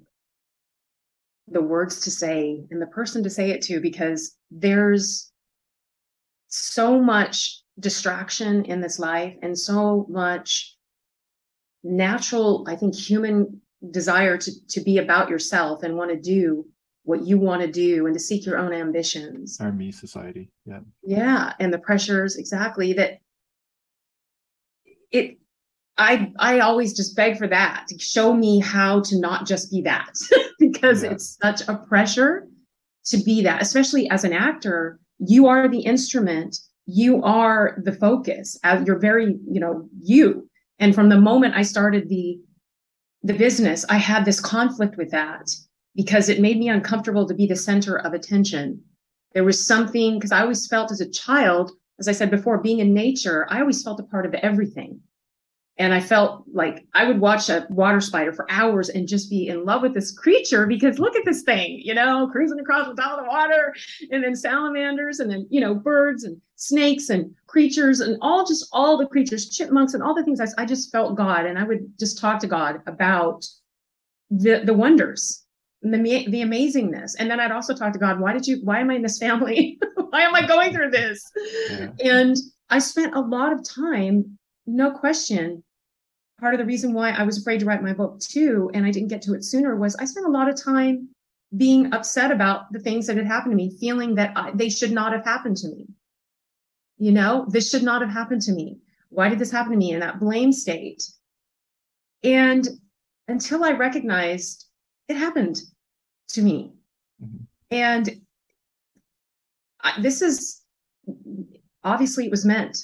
the 1.47 1.61
words 1.61 2.01
to 2.01 2.11
say 2.11 2.65
and 2.71 2.81
the 2.81 2.87
person 2.87 3.23
to 3.23 3.29
say 3.29 3.51
it 3.51 3.61
to 3.61 3.79
because 3.79 4.35
there's 4.51 5.31
so 6.47 7.01
much 7.01 7.61
distraction 7.79 8.65
in 8.65 8.81
this 8.81 8.99
life 8.99 9.35
and 9.41 9.57
so 9.57 10.05
much 10.09 10.75
natural 11.83 12.65
i 12.67 12.75
think 12.75 12.93
human 12.95 13.61
desire 13.91 14.37
to, 14.37 14.51
to 14.67 14.81
be 14.81 14.97
about 14.97 15.29
yourself 15.29 15.83
and 15.83 15.95
want 15.95 16.11
to 16.11 16.19
do 16.19 16.65
what 17.07 17.25
you 17.25 17.37
want 17.37 17.61
to 17.61 17.71
do 17.71 18.05
and 18.05 18.13
to 18.13 18.19
seek 18.19 18.45
your 18.45 18.57
own 18.57 18.73
ambitions 18.73 19.57
our 19.61 19.71
me 19.71 19.91
society 19.91 20.49
yeah 20.65 20.79
yeah 21.03 21.53
and 21.59 21.73
the 21.73 21.79
pressures 21.79 22.35
exactly 22.35 22.93
that 22.93 23.19
it 25.11 25.37
I 25.97 26.31
I 26.37 26.59
always 26.59 26.95
just 26.95 27.15
beg 27.15 27.37
for 27.37 27.47
that 27.47 27.85
to 27.89 27.97
show 27.97 28.33
me 28.33 28.59
how 28.59 29.01
to 29.01 29.19
not 29.19 29.47
just 29.47 29.71
be 29.71 29.81
that 29.81 30.13
because 30.59 31.03
yeah. 31.03 31.11
it's 31.11 31.37
such 31.41 31.67
a 31.67 31.75
pressure 31.75 32.47
to 33.05 33.17
be 33.17 33.41
that, 33.43 33.61
especially 33.61 34.09
as 34.09 34.23
an 34.23 34.33
actor. 34.33 34.99
You 35.19 35.47
are 35.47 35.67
the 35.67 35.79
instrument. 35.79 36.55
You 36.85 37.23
are 37.23 37.79
the 37.83 37.93
focus. 37.93 38.59
As 38.63 38.85
you're 38.85 38.99
very, 38.99 39.37
you 39.49 39.59
know, 39.59 39.89
you. 39.99 40.47
And 40.77 40.93
from 40.93 41.09
the 41.09 41.19
moment 41.19 41.55
I 41.55 41.63
started 41.63 42.09
the 42.09 42.39
the 43.23 43.33
business, 43.33 43.83
I 43.89 43.97
had 43.97 44.25
this 44.25 44.39
conflict 44.39 44.97
with 44.97 45.09
that 45.11 45.49
because 45.97 46.29
it 46.29 46.39
made 46.39 46.59
me 46.59 46.69
uncomfortable 46.69 47.27
to 47.27 47.33
be 47.33 47.47
the 47.47 47.55
center 47.55 47.97
of 47.97 48.13
attention. 48.13 48.79
There 49.33 49.43
was 49.43 49.65
something 49.65 50.13
because 50.13 50.31
I 50.31 50.41
always 50.41 50.67
felt 50.67 50.91
as 50.91 51.01
a 51.01 51.09
child, 51.09 51.71
as 51.99 52.07
I 52.07 52.11
said 52.11 52.29
before, 52.29 52.59
being 52.59 52.79
in 52.79 52.93
nature, 52.93 53.47
I 53.49 53.59
always 53.59 53.83
felt 53.83 53.99
a 53.99 54.03
part 54.03 54.27
of 54.27 54.35
everything. 54.35 55.01
And 55.79 55.93
I 55.93 55.99
felt 55.99 56.45
like 56.51 56.85
I 56.93 57.05
would 57.07 57.19
watch 57.19 57.49
a 57.49 57.65
water 57.69 57.99
spider 57.99 58.31
for 58.31 58.49
hours 58.49 58.89
and 58.89 59.07
just 59.07 59.29
be 59.29 59.47
in 59.47 59.65
love 59.65 59.81
with 59.81 59.93
this 59.93 60.11
creature 60.11 60.65
because 60.67 60.99
look 60.99 61.15
at 61.15 61.25
this 61.25 61.41
thing, 61.41 61.81
you 61.83 61.93
know, 61.95 62.27
cruising 62.31 62.59
across 62.59 62.87
the 62.87 62.95
top 62.95 63.17
of 63.17 63.25
the 63.25 63.29
water, 63.29 63.75
and 64.11 64.23
then 64.23 64.35
salamanders, 64.35 65.19
and 65.19 65.29
then, 65.29 65.47
you 65.49 65.61
know, 65.61 65.75
birds 65.75 66.23
and 66.23 66.39
snakes 66.55 67.09
and 67.09 67.31
creatures 67.47 67.99
and 67.99 68.17
all 68.21 68.45
just 68.45 68.67
all 68.71 68.97
the 68.97 69.05
creatures, 69.05 69.49
chipmunks 69.49 69.93
and 69.93 70.01
all 70.01 70.15
the 70.15 70.23
things. 70.23 70.41
I, 70.41 70.47
I 70.59 70.65
just 70.65 70.91
felt 70.91 71.15
God. 71.15 71.45
And 71.45 71.57
I 71.59 71.63
would 71.63 71.91
just 71.99 72.19
talk 72.19 72.39
to 72.39 72.47
God 72.47 72.81
about 72.87 73.45
the, 74.31 74.61
the 74.63 74.73
wonders 74.73 75.43
the, 75.91 75.97
the 75.97 76.41
amazingness. 76.41 77.15
And 77.19 77.29
then 77.29 77.39
I'd 77.39 77.51
also 77.51 77.75
talk 77.75 77.93
to 77.93 77.99
God, 77.99 78.19
why 78.19 78.33
did 78.33 78.47
you, 78.47 78.59
why 78.63 78.79
am 78.79 78.89
I 78.89 78.95
in 78.95 79.01
this 79.01 79.19
family? 79.19 79.79
why 80.09 80.21
am 80.21 80.35
I 80.35 80.45
going 80.45 80.73
through 80.73 80.91
this? 80.91 81.23
Yeah. 81.69 81.89
And 81.99 82.37
I 82.69 82.79
spent 82.79 83.15
a 83.15 83.21
lot 83.21 83.53
of 83.53 83.67
time, 83.67 84.37
no 84.65 84.91
question, 84.91 85.63
part 86.39 86.53
of 86.53 86.59
the 86.59 86.65
reason 86.65 86.93
why 86.93 87.11
I 87.11 87.23
was 87.23 87.39
afraid 87.39 87.59
to 87.61 87.65
write 87.65 87.83
my 87.83 87.93
book 87.93 88.19
too, 88.19 88.69
and 88.73 88.85
I 88.85 88.91
didn't 88.91 89.09
get 89.09 89.21
to 89.23 89.33
it 89.33 89.43
sooner, 89.43 89.75
was 89.75 89.95
I 89.95 90.05
spent 90.05 90.27
a 90.27 90.31
lot 90.31 90.49
of 90.49 90.61
time 90.61 91.09
being 91.55 91.93
upset 91.93 92.31
about 92.31 92.71
the 92.73 92.79
things 92.79 93.07
that 93.07 93.17
had 93.17 93.25
happened 93.25 93.53
to 93.53 93.57
me, 93.57 93.77
feeling 93.79 94.15
that 94.15 94.33
I, 94.35 94.51
they 94.53 94.69
should 94.69 94.91
not 94.91 95.13
have 95.13 95.23
happened 95.23 95.57
to 95.57 95.69
me. 95.69 95.87
You 96.97 97.11
know, 97.11 97.45
this 97.49 97.69
should 97.69 97.83
not 97.83 98.01
have 98.01 98.11
happened 98.11 98.41
to 98.43 98.51
me. 98.51 98.79
Why 99.09 99.29
did 99.29 99.39
this 99.39 99.51
happen 99.51 99.71
to 99.71 99.77
me 99.77 99.91
in 99.91 99.99
that 100.01 100.19
blame 100.19 100.51
state? 100.51 101.03
And 102.23 102.67
until 103.27 103.63
I 103.63 103.71
recognized 103.71 104.65
it 105.07 105.15
happened 105.15 105.61
to 106.29 106.41
me. 106.41 106.73
Mm-hmm. 107.23 107.43
And 107.71 108.21
I, 109.81 110.01
this 110.01 110.21
is 110.21 110.61
obviously 111.83 112.25
it 112.25 112.31
was 112.31 112.45
meant 112.45 112.77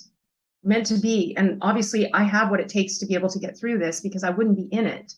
meant 0.63 0.85
to 0.87 0.97
be. 0.97 1.35
And 1.35 1.57
obviously, 1.61 2.11
I 2.13 2.23
have 2.23 2.49
what 2.49 2.61
it 2.61 2.69
takes 2.69 2.97
to 2.99 3.05
be 3.05 3.15
able 3.15 3.29
to 3.29 3.39
get 3.39 3.57
through 3.57 3.79
this 3.79 3.99
because 3.99 4.23
I 4.23 4.29
wouldn't 4.29 4.55
be 4.55 4.75
in 4.75 4.85
it. 4.85 5.13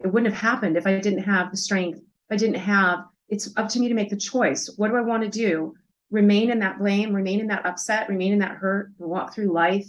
It 0.00 0.08
wouldn't 0.08 0.32
have 0.32 0.42
happened 0.42 0.76
if 0.76 0.86
I 0.86 0.98
didn't 0.98 1.22
have 1.22 1.50
the 1.50 1.56
strength. 1.56 1.98
If 1.98 2.32
I 2.32 2.36
didn't 2.36 2.56
have, 2.56 3.04
it's 3.28 3.54
up 3.56 3.68
to 3.70 3.80
me 3.80 3.88
to 3.88 3.94
make 3.94 4.10
the 4.10 4.16
choice. 4.16 4.72
What 4.76 4.88
do 4.88 4.96
I 4.96 5.02
want 5.02 5.22
to 5.22 5.28
do? 5.28 5.74
remain 6.10 6.50
in 6.50 6.58
that 6.58 6.78
blame, 6.78 7.14
remain 7.14 7.40
in 7.40 7.46
that 7.48 7.64
upset, 7.64 8.08
remain 8.08 8.32
in 8.32 8.38
that 8.40 8.56
hurt, 8.56 8.92
and 8.98 9.08
walk 9.08 9.32
through 9.32 9.52
life 9.52 9.86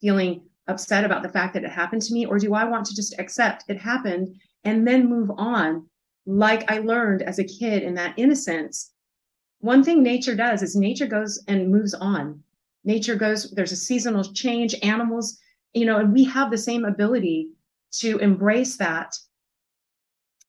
feeling 0.00 0.42
upset 0.66 1.04
about 1.04 1.22
the 1.22 1.28
fact 1.28 1.54
that 1.54 1.64
it 1.64 1.70
happened 1.70 2.02
to 2.02 2.14
me? 2.14 2.26
Or 2.26 2.38
do 2.38 2.54
I 2.54 2.64
want 2.64 2.86
to 2.86 2.94
just 2.94 3.18
accept 3.18 3.64
it 3.68 3.78
happened 3.78 4.36
and 4.64 4.86
then 4.86 5.08
move 5.08 5.30
on 5.36 5.86
like 6.26 6.70
I 6.70 6.78
learned 6.78 7.22
as 7.22 7.38
a 7.38 7.44
kid 7.44 7.82
in 7.82 7.94
that 7.94 8.14
innocence? 8.16 8.92
One 9.60 9.84
thing 9.84 10.02
nature 10.02 10.34
does 10.34 10.62
is 10.62 10.74
nature 10.76 11.06
goes 11.06 11.42
and 11.46 11.70
moves 11.70 11.94
on. 11.94 12.42
Nature 12.84 13.14
goes, 13.14 13.50
there's 13.50 13.72
a 13.72 13.76
seasonal 13.76 14.24
change, 14.24 14.74
animals, 14.82 15.38
you 15.74 15.84
know, 15.84 15.98
and 15.98 16.12
we 16.12 16.24
have 16.24 16.50
the 16.50 16.58
same 16.58 16.84
ability 16.84 17.50
to 17.92 18.18
embrace 18.18 18.76
that 18.76 19.16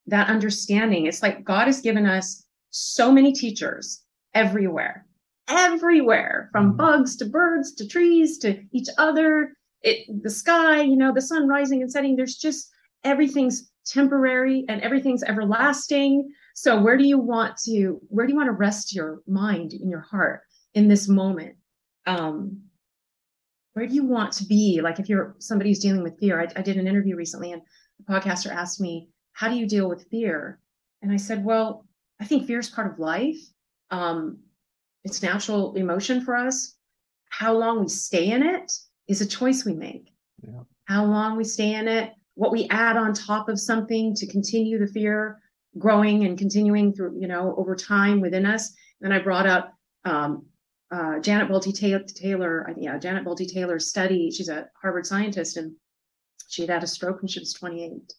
that 0.06 0.28
understanding. 0.28 1.06
It's 1.06 1.22
like 1.22 1.44
God 1.44 1.66
has 1.66 1.80
given 1.80 2.06
us 2.06 2.44
so 2.70 3.12
many 3.12 3.32
teachers 3.32 4.02
everywhere, 4.34 5.06
everywhere, 5.48 6.48
from 6.52 6.68
mm-hmm. 6.68 6.76
bugs 6.76 7.16
to 7.16 7.26
birds 7.26 7.74
to 7.76 7.86
trees 7.86 8.38
to 8.38 8.60
each 8.72 8.88
other, 8.98 9.52
it, 9.82 10.06
the 10.22 10.30
sky, 10.30 10.80
you 10.80 10.96
know, 10.96 11.12
the 11.12 11.20
sun 11.20 11.46
rising 11.46 11.82
and 11.82 11.92
setting. 11.92 12.16
There's 12.16 12.36
just 12.36 12.70
everything's 13.04 13.70
temporary 13.84 14.64
and 14.68 14.80
everything's 14.82 15.22
everlasting. 15.22 16.30
So 16.54 16.80
where 16.80 16.96
do 16.96 17.04
you 17.04 17.18
want 17.18 17.56
to 17.64 18.00
where 18.08 18.26
do 18.26 18.32
you 18.32 18.36
want 18.36 18.48
to 18.48 18.52
rest 18.52 18.94
your 18.94 19.22
mind 19.26 19.72
in 19.72 19.90
your 19.90 20.00
heart 20.00 20.42
in 20.74 20.88
this 20.88 21.08
moment? 21.08 21.56
Um, 22.06 22.62
where 23.74 23.86
do 23.86 23.94
you 23.94 24.04
want 24.04 24.32
to 24.34 24.44
be? 24.44 24.80
Like 24.82 24.98
if 24.98 25.08
you're 25.08 25.34
somebody 25.38 25.70
who's 25.70 25.78
dealing 25.78 26.02
with 26.02 26.18
fear, 26.18 26.40
I, 26.40 26.48
I 26.58 26.62
did 26.62 26.76
an 26.76 26.86
interview 26.86 27.16
recently 27.16 27.52
and 27.52 27.62
the 27.98 28.12
podcaster 28.12 28.50
asked 28.50 28.80
me, 28.80 29.08
how 29.32 29.48
do 29.48 29.54
you 29.54 29.66
deal 29.66 29.88
with 29.88 30.08
fear? 30.10 30.58
And 31.00 31.10
I 31.10 31.16
said, 31.16 31.44
well, 31.44 31.86
I 32.20 32.24
think 32.24 32.46
fear 32.46 32.58
is 32.58 32.68
part 32.68 32.92
of 32.92 32.98
life. 32.98 33.38
Um, 33.90 34.38
it's 35.04 35.22
natural 35.22 35.74
emotion 35.74 36.24
for 36.24 36.36
us. 36.36 36.76
How 37.30 37.54
long 37.54 37.80
we 37.80 37.88
stay 37.88 38.30
in 38.30 38.42
it 38.42 38.70
is 39.08 39.20
a 39.20 39.26
choice 39.26 39.64
we 39.64 39.74
make. 39.74 40.12
Yeah. 40.42 40.60
How 40.84 41.04
long 41.04 41.36
we 41.36 41.44
stay 41.44 41.74
in 41.74 41.88
it, 41.88 42.12
what 42.34 42.52
we 42.52 42.66
add 42.70 42.96
on 42.96 43.12
top 43.12 43.48
of 43.48 43.60
something 43.60 44.14
to 44.14 44.26
continue 44.26 44.78
the 44.78 44.86
fear 44.86 45.40
growing 45.78 46.24
and 46.24 46.38
continuing 46.38 46.92
through, 46.92 47.18
you 47.18 47.28
know, 47.28 47.54
over 47.56 47.74
time 47.74 48.20
within 48.20 48.46
us. 48.46 48.72
And 49.00 49.12
I 49.12 49.18
brought 49.18 49.46
up 49.46 49.74
um, 50.04 50.46
uh, 50.90 51.18
Janet 51.20 51.48
Bolte 51.48 52.06
Taylor, 52.14 52.74
yeah, 52.78 52.98
Janet 52.98 53.24
Bolte 53.24 53.50
Taylor's 53.50 53.88
study. 53.88 54.30
She's 54.30 54.48
a 54.48 54.68
Harvard 54.80 55.06
scientist, 55.06 55.56
and 55.56 55.74
she 56.48 56.62
had 56.62 56.70
had 56.70 56.84
a 56.84 56.86
stroke 56.86 57.22
when 57.22 57.28
she 57.28 57.40
was 57.40 57.54
28 57.54 58.12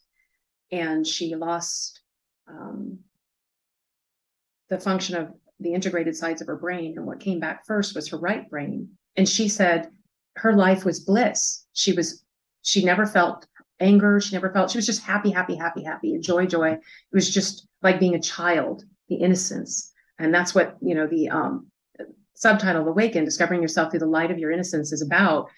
and 0.74 1.06
she 1.06 1.36
lost 1.36 2.02
um, 2.48 2.98
the 4.70 4.80
function 4.80 5.16
of 5.16 5.32
the 5.60 5.72
integrated 5.72 6.16
sides 6.16 6.42
of 6.42 6.48
her 6.48 6.56
brain. 6.56 6.96
And 6.98 7.06
what 7.06 7.20
came 7.20 7.40
back 7.40 7.66
first 7.68 7.96
was 7.96 8.10
her 8.10 8.18
right 8.18 8.50
brain. 8.50 8.90
And 9.16 9.30
she 9.30 9.48
said 9.48 9.92
her 10.38 10.54
life 10.54 10.84
was 10.84 11.00
bliss. 11.00 11.66
She 11.74 11.94
was, 11.94 12.26
she 12.64 12.84
never 12.84 13.06
felt 13.06 13.46
anger. 13.84 14.20
She 14.20 14.36
never 14.36 14.52
felt, 14.52 14.72
she 14.72 14.78
was 14.78 14.86
just 14.86 15.04
happy, 15.04 15.32
happy, 15.32 15.56
happy, 15.56 15.84
happy, 15.84 16.18
joy, 16.20 16.46
joy. 16.46 16.72
It 16.72 16.82
was 17.12 17.32
just 17.32 17.68
like 17.82 18.00
being 18.00 18.16
a 18.16 18.22
child, 18.22 18.84
the 19.10 19.16
innocence. 19.16 19.92
And 20.18 20.34
that's 20.34 20.56
what, 20.56 20.78
you 20.82 20.96
know, 20.96 21.08
the 21.08 21.30
um, 21.30 21.68
subtitle, 22.34 22.88
Awaken, 22.88 23.26
Discovering 23.26 23.62
Yourself 23.62 23.92
Through 23.92 24.00
the 24.00 24.06
Light 24.06 24.32
of 24.32 24.40
Your 24.40 24.52
Innocence 24.52 24.92
is 24.92 25.02
about 25.02 25.50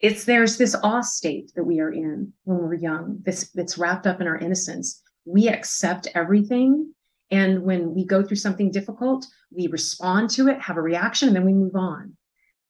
it's 0.00 0.24
there's 0.24 0.56
this 0.56 0.76
awe 0.82 1.00
state 1.00 1.52
that 1.56 1.64
we 1.64 1.80
are 1.80 1.90
in 1.90 2.32
when 2.44 2.58
we're 2.58 2.74
young 2.74 3.18
this 3.24 3.50
that's 3.54 3.78
wrapped 3.78 4.06
up 4.06 4.20
in 4.20 4.26
our 4.26 4.38
innocence 4.38 5.02
we 5.24 5.48
accept 5.48 6.08
everything 6.14 6.92
and 7.30 7.62
when 7.62 7.94
we 7.94 8.04
go 8.04 8.22
through 8.22 8.36
something 8.36 8.70
difficult 8.70 9.26
we 9.50 9.66
respond 9.66 10.30
to 10.30 10.48
it 10.48 10.60
have 10.60 10.76
a 10.76 10.82
reaction 10.82 11.28
and 11.28 11.36
then 11.36 11.44
we 11.44 11.52
move 11.52 11.74
on 11.74 12.16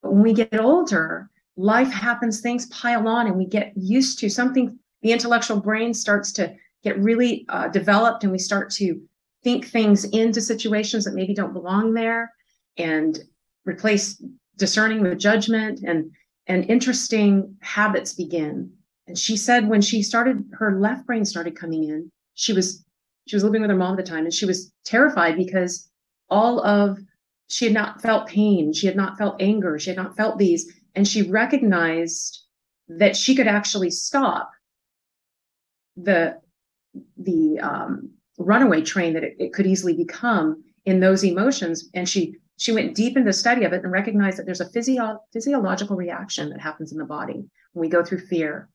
but 0.03 0.13
when 0.13 0.23
we 0.23 0.33
get 0.33 0.59
older 0.59 1.29
life 1.57 1.93
happens 1.93 2.41
things 2.41 2.67
pile 2.67 3.07
on 3.07 3.27
and 3.27 3.37
we 3.37 3.47
get 3.47 3.73
used 3.77 4.19
to 4.19 4.29
something 4.31 4.79
the 5.03 5.13
intellectual 5.13 5.61
brain 5.61 5.95
starts 5.95 6.33
to 6.33 6.55
get 6.83 6.99
really 6.99 7.45
uh, 7.49 7.69
developed 7.69 8.23
and 8.23 8.33
we 8.33 8.39
start 8.39 8.71
to 8.71 9.01
think 9.43 9.67
things 9.67 10.05
into 10.05 10.41
situations 10.41 11.05
that 11.05 11.15
maybe 11.15 11.35
don't 11.35 11.53
belong 11.53 11.95
there 11.95 12.33
and 12.77 13.21
replace 13.65 14.23
discerning 14.57 15.03
with 15.03 15.19
judgment 15.19 15.81
and 15.87 16.11
and 16.47 16.65
interesting 16.71 17.55
habits 17.61 18.15
begin. 18.15 18.73
And 19.07 19.19
she 19.19 19.37
said 19.37 19.69
when 19.69 19.83
she 19.83 20.03
started, 20.03 20.45
her 20.53 20.81
left 20.81 21.07
brain 21.07 21.25
started 21.25 21.57
coming 21.57 21.85
in. 21.85 22.11
She 22.35 22.53
was 22.53 22.85
she 23.27 23.37
was 23.37 23.45
living 23.45 23.61
with 23.61 23.71
her 23.71 23.77
mom 23.77 23.99
at 23.99 24.05
the 24.05 24.11
time, 24.11 24.25
and 24.25 24.33
she 24.33 24.47
was 24.47 24.73
terrified 24.85 25.37
because 25.37 25.91
all 26.31 26.65
of 26.65 26.99
she 27.49 27.67
had 27.67 27.75
not 27.75 28.01
felt 28.03 28.27
pain, 28.27 28.73
she 28.73 28.87
had 28.87 28.97
not 28.97 29.19
felt 29.19 29.41
anger, 29.41 29.79
she 29.79 29.91
had 29.91 29.97
not 29.97 30.17
felt 30.17 30.39
these, 30.39 30.73
and 30.95 31.07
she 31.07 31.23
recognized 31.31 32.45
that 32.89 33.17
she 33.17 33.35
could 33.35 33.47
actually 33.47 33.91
stop 33.91 34.51
the 36.03 36.41
the 37.17 37.59
um, 37.61 38.11
runaway 38.39 38.83
train 38.83 39.15
that 39.15 39.25
it, 39.25 39.37
it 39.39 39.53
could 39.53 39.67
easily 39.67 39.95
become 39.95 40.63
in 40.85 41.01
those 41.01 41.25
emotions. 41.25 41.91
And 41.95 42.09
she 42.09 42.37
she 42.57 42.73
went 42.73 42.97
deep 42.97 43.17
into 43.17 43.29
the 43.29 43.33
study 43.33 43.65
of 43.65 43.73
it 43.73 43.85
and 43.85 43.93
recognized 43.93 44.39
that 44.39 44.47
there's 44.47 44.61
a 44.61 44.69
physio- 44.71 45.21
physiological 45.33 45.97
reaction 45.97 46.51
that 46.51 46.61
happens 46.61 46.91
in 46.91 46.99
the 46.99 47.05
body 47.05 47.45
when 47.73 47.81
we 47.81 47.89
go 47.89 48.05
through 48.05 48.27
fear. 48.27 48.69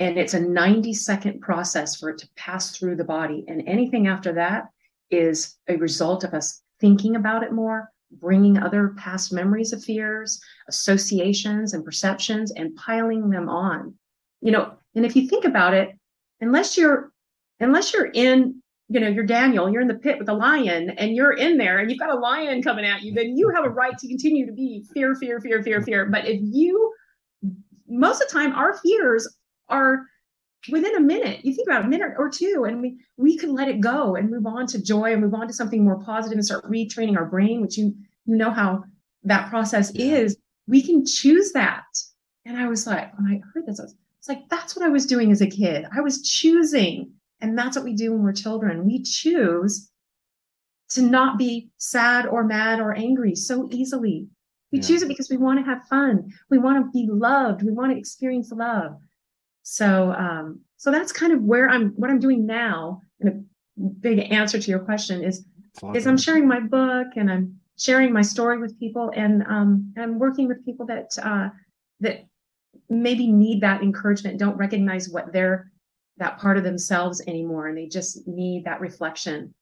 And 0.00 0.18
it's 0.18 0.34
a 0.34 0.40
90 0.40 0.92
second 0.92 1.40
process 1.40 1.94
for 1.94 2.10
it 2.10 2.18
to 2.18 2.28
pass 2.36 2.76
through 2.76 2.96
the 2.96 3.04
body. 3.04 3.44
And 3.46 3.62
anything 3.68 4.08
after 4.08 4.32
that 4.32 4.70
is 5.08 5.56
a 5.68 5.76
result 5.76 6.24
of 6.24 6.34
us 6.34 6.62
thinking 6.80 7.14
about 7.14 7.44
it 7.44 7.52
more, 7.52 7.90
bringing 8.10 8.58
other 8.58 8.94
past 8.98 9.32
memories 9.32 9.72
of 9.72 9.84
fears, 9.84 10.40
associations, 10.68 11.74
and 11.74 11.84
perceptions, 11.84 12.50
and 12.50 12.74
piling 12.74 13.30
them 13.30 13.48
on. 13.48 13.94
You 14.40 14.50
know, 14.50 14.74
and 14.96 15.06
if 15.06 15.14
you 15.14 15.28
think 15.28 15.44
about 15.44 15.74
it, 15.74 15.96
unless 16.44 16.76
you're 16.76 17.12
unless 17.60 17.92
you're 17.92 18.10
in 18.12 18.60
you 18.88 19.00
know, 19.00 19.08
you're 19.08 19.24
Daniel, 19.24 19.70
you're 19.70 19.80
in 19.80 19.88
the 19.88 19.94
pit 19.94 20.18
with 20.18 20.28
a 20.28 20.34
lion 20.34 20.90
and 20.90 21.16
you're 21.16 21.32
in 21.32 21.56
there 21.56 21.78
and 21.78 21.90
you've 21.90 21.98
got 21.98 22.10
a 22.10 22.18
lion 22.18 22.62
coming 22.62 22.84
at 22.84 23.02
you, 23.02 23.14
then 23.14 23.36
you 23.36 23.50
have 23.54 23.64
a 23.64 23.70
right 23.70 23.96
to 23.96 24.08
continue 24.08 24.46
to 24.46 24.52
be 24.52 24.84
fear, 24.92 25.14
fear, 25.14 25.40
fear, 25.40 25.62
fear, 25.62 25.82
fear. 25.82 26.06
But 26.06 26.26
if 26.26 26.38
you, 26.42 26.92
most 27.88 28.20
of 28.20 28.28
the 28.28 28.34
time, 28.34 28.52
our 28.52 28.78
fears 28.78 29.26
are 29.68 30.02
within 30.70 30.96
a 30.96 31.00
minute. 31.00 31.44
You 31.44 31.54
think 31.54 31.68
about 31.68 31.84
a 31.84 31.88
minute 31.88 32.12
or 32.18 32.28
two, 32.28 32.64
and 32.66 32.80
we 32.80 32.98
we 33.16 33.36
can 33.36 33.54
let 33.54 33.68
it 33.68 33.80
go 33.80 34.16
and 34.16 34.30
move 34.30 34.46
on 34.46 34.66
to 34.68 34.82
joy 34.82 35.12
and 35.12 35.22
move 35.22 35.34
on 35.34 35.46
to 35.48 35.54
something 35.54 35.84
more 35.84 36.02
positive 36.04 36.36
and 36.36 36.44
start 36.44 36.64
retraining 36.70 37.16
our 37.16 37.26
brain, 37.26 37.60
which 37.60 37.76
you 37.78 37.94
you 38.26 38.36
know 38.36 38.50
how 38.50 38.84
that 39.24 39.48
process 39.48 39.90
is. 39.94 40.36
We 40.66 40.82
can 40.82 41.04
choose 41.04 41.52
that. 41.52 41.84
And 42.46 42.56
I 42.56 42.68
was 42.68 42.86
like, 42.86 43.16
when 43.18 43.26
I 43.26 43.40
heard 43.52 43.66
this, 43.66 43.80
I 43.80 43.84
was, 43.84 43.94
it's 44.24 44.28
like 44.30 44.48
that's 44.48 44.74
what 44.74 44.86
I 44.86 44.88
was 44.88 45.04
doing 45.04 45.30
as 45.30 45.42
a 45.42 45.46
kid. 45.46 45.84
I 45.94 46.00
was 46.00 46.22
choosing 46.22 47.12
and 47.42 47.58
that's 47.58 47.76
what 47.76 47.84
we 47.84 47.92
do 47.92 48.10
when 48.10 48.22
we're 48.22 48.32
children. 48.32 48.86
We 48.86 49.02
choose 49.02 49.90
to 50.90 51.02
not 51.02 51.36
be 51.36 51.68
sad 51.76 52.24
or 52.24 52.42
mad 52.42 52.80
or 52.80 52.96
angry 52.96 53.34
so 53.34 53.68
easily. 53.70 54.26
We 54.72 54.78
yeah. 54.78 54.86
choose 54.86 55.02
it 55.02 55.08
because 55.08 55.28
we 55.28 55.36
want 55.36 55.58
to 55.58 55.64
have 55.66 55.86
fun. 55.88 56.32
We 56.48 56.56
want 56.56 56.86
to 56.86 56.90
be 56.90 57.06
loved. 57.06 57.62
We 57.62 57.72
want 57.72 57.92
to 57.92 57.98
experience 57.98 58.50
love. 58.50 58.96
So, 59.62 60.12
um, 60.12 60.60
so 60.78 60.90
that's 60.90 61.12
kind 61.12 61.34
of 61.34 61.42
where 61.42 61.68
I'm, 61.68 61.90
what 61.90 62.08
I'm 62.08 62.18
doing 62.18 62.46
now. 62.46 63.02
And 63.20 63.28
a 63.28 63.82
big 64.00 64.32
answer 64.32 64.58
to 64.58 64.70
your 64.70 64.80
question 64.80 65.22
is, 65.22 65.44
awesome. 65.82 65.96
is 65.96 66.06
I'm 66.06 66.16
sharing 66.16 66.48
my 66.48 66.60
book 66.60 67.08
and 67.16 67.30
I'm 67.30 67.60
sharing 67.76 68.10
my 68.10 68.22
story 68.22 68.56
with 68.56 68.78
people 68.78 69.12
and, 69.14 69.42
um, 69.42 69.92
and 69.96 70.02
I'm 70.02 70.18
working 70.18 70.48
with 70.48 70.64
people 70.64 70.86
that, 70.86 71.10
uh, 71.22 71.50
that 72.00 72.24
maybe 72.88 73.26
need 73.30 73.60
that 73.62 73.82
encouragement, 73.82 74.38
don't 74.38 74.56
recognize 74.56 75.08
what 75.08 75.32
they're 75.32 75.70
that 76.16 76.38
part 76.38 76.56
of 76.56 76.64
themselves 76.64 77.20
anymore 77.26 77.66
and 77.66 77.76
they 77.76 77.86
just 77.86 78.26
need 78.28 78.64
that 78.64 78.80
reflection 78.80 79.52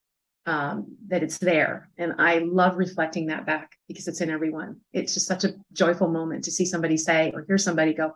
um, 0.45 0.97
that 1.09 1.23
it's 1.23 1.39
there. 1.39 1.89
And 1.99 2.15
i 2.19 2.39
love 2.39 2.77
reflecting 2.77 3.27
that 3.27 3.47
back 3.47 3.77
because 3.89 4.09
it's 4.09 4.21
in 4.21 4.31
everyone. 4.31 4.81
It's 4.93 5.15
just 5.15 5.27
such 5.27 5.45
a 5.45 5.55
joyful 5.73 6.09
moment 6.09 6.45
to 6.45 6.51
see 6.51 6.67
somebody 6.67 6.97
say 6.97 7.31
or 7.35 7.45
hear 7.47 7.59
somebody 7.59 7.95
go 7.95 8.09
oh 8.09 8.15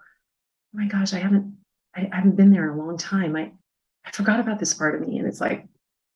my 0.73 0.87
gosh 0.87 1.15
i 1.15 1.19
haven't 1.19 1.57
i, 1.95 2.09
I 2.13 2.17
haven't 2.17 2.37
been 2.37 2.51
there 2.51 2.71
in 2.71 2.79
a 2.79 2.85
long 2.85 2.99
time. 2.99 3.37
I 3.37 3.53
i 4.05 4.11
forgot 4.11 4.41
about 4.41 4.59
this 4.59 4.75
part 4.75 4.95
of 4.95 5.07
me. 5.07 5.19
And 5.19 5.27
it's 5.27 5.41
like 5.41 5.67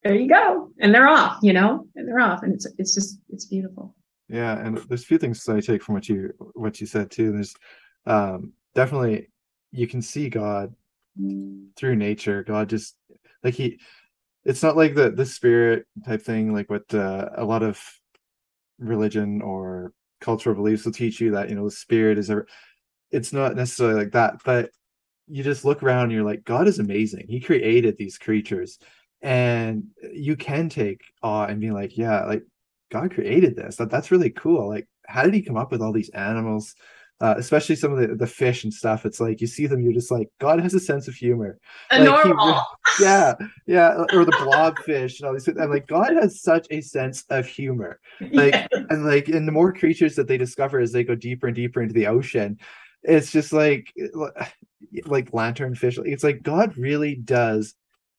there 0.02 0.14
you 0.14 0.28
go. 0.28 0.70
And 0.80 0.94
they're 0.94 1.08
off 1.08 1.38
you 1.42 1.52
know? 1.52 1.86
And 1.94 2.08
they're 2.08 2.20
off. 2.20 2.42
And 2.42 2.54
it's 2.54 2.66
it's 2.78 2.94
just 2.94 3.20
it's 3.28 3.46
beautiful. 3.46 3.94
Yeah 4.28 4.58
and 4.58 4.78
there's 4.88 5.02
a 5.02 5.06
few 5.06 5.18
things 5.18 5.42
that 5.44 5.56
i 5.56 5.60
take 5.60 5.82
from 5.82 5.94
what 5.94 6.08
you 6.08 6.32
what 6.54 6.80
you 6.80 6.86
said 6.86 7.10
too. 7.10 7.32
There's 7.32 7.54
um 8.06 8.52
definitely 8.74 9.28
you 9.72 9.86
can 9.86 10.02
see 10.02 10.28
god 10.28 10.74
through 11.76 11.96
nature 11.96 12.42
god 12.44 12.68
just 12.68 12.96
like 13.42 13.54
he 13.54 13.78
it's 14.44 14.62
not 14.62 14.76
like 14.76 14.94
the 14.94 15.10
the 15.10 15.26
spirit 15.26 15.86
type 16.06 16.22
thing 16.22 16.52
like 16.52 16.70
what 16.70 16.92
uh, 16.94 17.28
a 17.36 17.44
lot 17.44 17.62
of 17.62 17.80
religion 18.78 19.42
or 19.42 19.92
cultural 20.20 20.54
beliefs 20.54 20.84
will 20.84 20.92
teach 20.92 21.20
you 21.20 21.32
that 21.32 21.48
you 21.48 21.54
know 21.54 21.64
the 21.64 21.70
spirit 21.70 22.18
is 22.18 22.30
a 22.30 22.42
it's 23.10 23.32
not 23.32 23.56
necessarily 23.56 23.96
like 23.96 24.12
that 24.12 24.36
but 24.44 24.70
you 25.26 25.42
just 25.42 25.64
look 25.64 25.82
around 25.82 26.04
and 26.04 26.12
you're 26.12 26.24
like 26.24 26.44
god 26.44 26.66
is 26.66 26.78
amazing 26.78 27.26
he 27.28 27.40
created 27.40 27.96
these 27.96 28.18
creatures 28.18 28.78
and 29.22 29.84
you 30.12 30.36
can 30.36 30.68
take 30.68 31.02
awe 31.22 31.44
and 31.44 31.60
be 31.60 31.70
like 31.70 31.96
yeah 31.96 32.24
like 32.24 32.42
God 32.90 33.12
created 33.14 33.56
this. 33.56 33.76
That 33.76 33.90
that's 33.90 34.10
really 34.10 34.30
cool. 34.30 34.68
Like, 34.68 34.88
how 35.06 35.22
did 35.22 35.34
he 35.34 35.42
come 35.42 35.56
up 35.56 35.70
with 35.72 35.80
all 35.80 35.92
these 35.92 36.10
animals? 36.10 36.74
Uh, 37.20 37.34
especially 37.36 37.76
some 37.76 37.92
of 37.92 37.98
the, 37.98 38.14
the 38.14 38.26
fish 38.26 38.64
and 38.64 38.72
stuff. 38.72 39.04
It's 39.04 39.20
like 39.20 39.42
you 39.42 39.46
see 39.46 39.66
them, 39.66 39.82
you're 39.82 39.92
just 39.92 40.10
like, 40.10 40.30
God 40.38 40.58
has 40.60 40.72
a 40.72 40.80
sense 40.80 41.06
of 41.06 41.14
humor. 41.14 41.58
A 41.90 42.02
like, 42.02 42.24
normal. 42.24 42.62
He, 42.96 43.04
yeah, 43.04 43.34
yeah. 43.66 44.04
Or 44.14 44.24
the 44.24 44.32
blobfish 44.32 45.20
and 45.20 45.28
all 45.28 45.34
these. 45.34 45.46
And 45.46 45.70
like 45.70 45.86
God 45.86 46.14
has 46.14 46.40
such 46.40 46.66
a 46.70 46.80
sense 46.80 47.24
of 47.28 47.46
humor. 47.46 48.00
Like 48.32 48.54
and 48.72 49.04
like 49.04 49.28
and 49.28 49.46
the 49.46 49.52
more 49.52 49.72
creatures 49.72 50.16
that 50.16 50.28
they 50.28 50.38
discover 50.38 50.80
as 50.80 50.92
they 50.92 51.04
go 51.04 51.14
deeper 51.14 51.46
and 51.46 51.54
deeper 51.54 51.82
into 51.82 51.92
the 51.92 52.06
ocean, 52.06 52.58
it's 53.02 53.30
just 53.30 53.52
like 53.52 53.92
like 55.04 55.30
lanternfish. 55.32 56.02
It's 56.06 56.24
like 56.24 56.42
God 56.42 56.74
really 56.78 57.16
does 57.16 57.74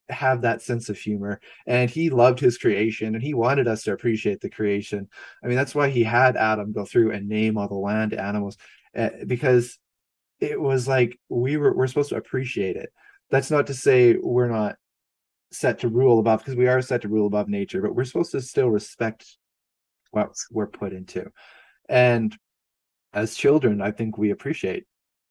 have 0.08 0.42
that 0.42 0.62
sense 0.62 0.88
of 0.88 0.98
humor 0.98 1.40
and 1.66 1.90
he 1.90 2.10
loved 2.10 2.38
his 2.38 2.58
creation 2.58 3.14
and 3.14 3.22
he 3.22 3.34
wanted 3.34 3.66
us 3.66 3.82
to 3.82 3.92
appreciate 3.92 4.40
the 4.40 4.50
creation 4.50 5.08
i 5.42 5.46
mean 5.46 5.56
that's 5.56 5.74
why 5.74 5.88
he 5.88 6.02
had 6.02 6.36
adam 6.36 6.72
go 6.72 6.84
through 6.84 7.12
and 7.12 7.28
name 7.28 7.56
all 7.56 7.68
the 7.68 7.74
land 7.74 8.12
animals 8.12 8.56
uh, 8.96 9.10
because 9.26 9.78
it 10.40 10.60
was 10.60 10.88
like 10.88 11.18
we 11.28 11.56
were 11.56 11.74
we're 11.74 11.86
supposed 11.86 12.10
to 12.10 12.16
appreciate 12.16 12.76
it. 12.76 12.90
That's 13.30 13.50
not 13.50 13.66
to 13.68 13.74
say 13.74 14.16
we're 14.20 14.48
not 14.48 14.76
set 15.50 15.80
to 15.80 15.88
rule 15.88 16.18
above 16.18 16.40
because 16.40 16.56
we 16.56 16.66
are 16.66 16.80
set 16.80 17.02
to 17.02 17.08
rule 17.08 17.26
above 17.26 17.46
nature 17.46 17.82
but 17.82 17.94
we're 17.94 18.04
supposed 18.04 18.32
to 18.32 18.40
still 18.40 18.70
respect 18.70 19.36
what 20.10 20.30
we're 20.50 20.66
put 20.66 20.92
into. 20.92 21.30
And 21.88 22.36
as 23.14 23.34
children 23.34 23.82
i 23.82 23.90
think 23.90 24.16
we 24.16 24.30
appreciate 24.30 24.84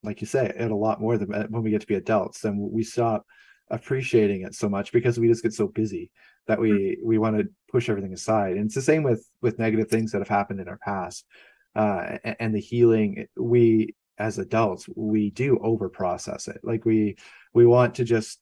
like 0.03 0.21
you 0.21 0.27
say 0.27 0.51
it 0.55 0.71
a 0.71 0.75
lot 0.75 1.01
more 1.01 1.17
than 1.17 1.29
when 1.49 1.63
we 1.63 1.71
get 1.71 1.81
to 1.81 1.87
be 1.87 1.95
adults 1.95 2.43
and 2.43 2.59
we 2.59 2.83
stop 2.83 3.25
appreciating 3.69 4.41
it 4.41 4.53
so 4.53 4.67
much 4.67 4.91
because 4.91 5.19
we 5.19 5.27
just 5.27 5.43
get 5.43 5.53
so 5.53 5.67
busy 5.67 6.11
that 6.47 6.59
we 6.59 6.71
mm-hmm. 6.71 7.07
we 7.07 7.17
want 7.17 7.37
to 7.37 7.47
push 7.71 7.89
everything 7.89 8.13
aside. 8.13 8.57
And 8.57 8.65
it's 8.65 8.75
the 8.75 8.81
same 8.81 9.03
with 9.03 9.25
with 9.41 9.59
negative 9.59 9.89
things 9.89 10.11
that 10.11 10.19
have 10.19 10.27
happened 10.27 10.59
in 10.59 10.67
our 10.67 10.79
past 10.79 11.25
uh 11.75 12.17
and, 12.23 12.53
the 12.53 12.59
healing 12.59 13.27
we 13.37 13.95
as 14.17 14.37
adults 14.37 14.87
we 14.95 15.29
do 15.31 15.57
over 15.61 15.89
process 15.89 16.47
it. 16.47 16.59
Like 16.63 16.85
we 16.85 17.17
we 17.53 17.65
want 17.65 17.95
to 17.95 18.03
just 18.03 18.39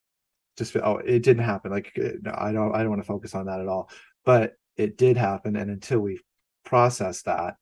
just 0.58 0.76
oh 0.78 0.98
it 0.98 1.24
didn't 1.24 1.44
happen. 1.44 1.72
Like 1.72 1.92
uh, 1.98 2.32
i 2.36 2.52
don't 2.52 2.74
i 2.76 2.80
don't 2.80 2.90
want 2.90 3.02
to 3.02 3.08
focus 3.08 3.36
on 3.36 3.46
that 3.46 3.62
at 3.62 3.68
all. 3.68 3.90
But 4.26 4.54
it 4.78 4.98
did 4.98 5.18
happen 5.18 5.56
and 5.58 5.70
until 5.70 6.00
we 6.00 6.20
process 6.64 7.22
that 7.24 7.56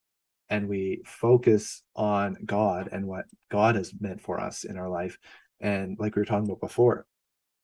and 0.49 0.67
we 0.67 1.01
focus 1.05 1.81
on 1.95 2.37
god 2.45 2.89
and 2.91 3.05
what 3.05 3.25
god 3.49 3.75
has 3.75 3.93
meant 3.99 4.21
for 4.21 4.39
us 4.39 4.63
in 4.63 4.77
our 4.77 4.89
life 4.89 5.17
and 5.59 5.97
like 5.99 6.15
we 6.15 6.21
were 6.21 6.25
talking 6.25 6.45
about 6.45 6.61
before 6.61 7.05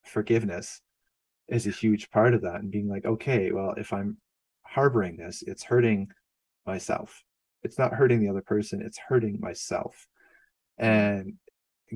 forgiveness 0.06 0.82
is 1.48 1.68
a 1.68 1.72
huge 1.72 2.10
part 2.10 2.34
of 2.34 2.42
that 2.42 2.62
and 2.62 2.72
being 2.72 2.90
like 2.90 3.06
okay 3.06 3.52
well 3.52 3.74
if 3.78 3.94
i'm 3.94 4.18
harboring 4.64 5.18
this 5.18 5.44
it's 5.46 5.64
hurting 5.64 6.08
myself 6.66 7.24
it's 7.64 7.78
not 7.78 7.94
hurting 7.94 8.20
the 8.20 8.30
other 8.30 8.42
person 8.42 8.82
it's 8.82 8.98
hurting 8.98 9.40
myself. 9.40 10.08
Mm-hmm. 10.82 10.90
And 10.90 11.34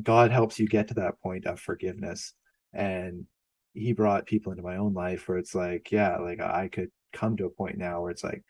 god 0.03 0.31
helps 0.31 0.59
you 0.59 0.67
get 0.67 0.87
to 0.89 0.93
that 0.95 1.19
point 1.21 1.45
of 1.45 1.59
forgiveness. 1.59 2.33
And 2.73 3.25
he 3.73 3.93
brought 3.93 4.25
people 4.25 4.51
into 4.51 4.63
my 4.63 4.77
own 4.77 4.93
life 4.93 5.27
where 5.27 5.37
it's 5.37 5.53
like 5.55 5.91
yeah 5.91 6.17
like 6.17 6.39
i 6.39 6.67
could 6.67 6.89
come 7.13 7.37
to 7.37 7.45
a 7.45 7.49
point 7.49 7.77
now 7.77 8.01
where 8.01 8.11
it's 8.11 8.23
like 8.23 8.43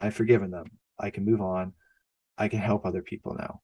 i've 0.00 0.14
forgiven 0.14 0.50
them. 0.50 0.66
I 0.98 1.10
can 1.10 1.24
move 1.24 1.40
on. 1.40 1.72
I 2.38 2.48
can 2.48 2.60
help 2.60 2.84
other 2.86 3.02
people 3.02 3.34
now. 3.34 3.60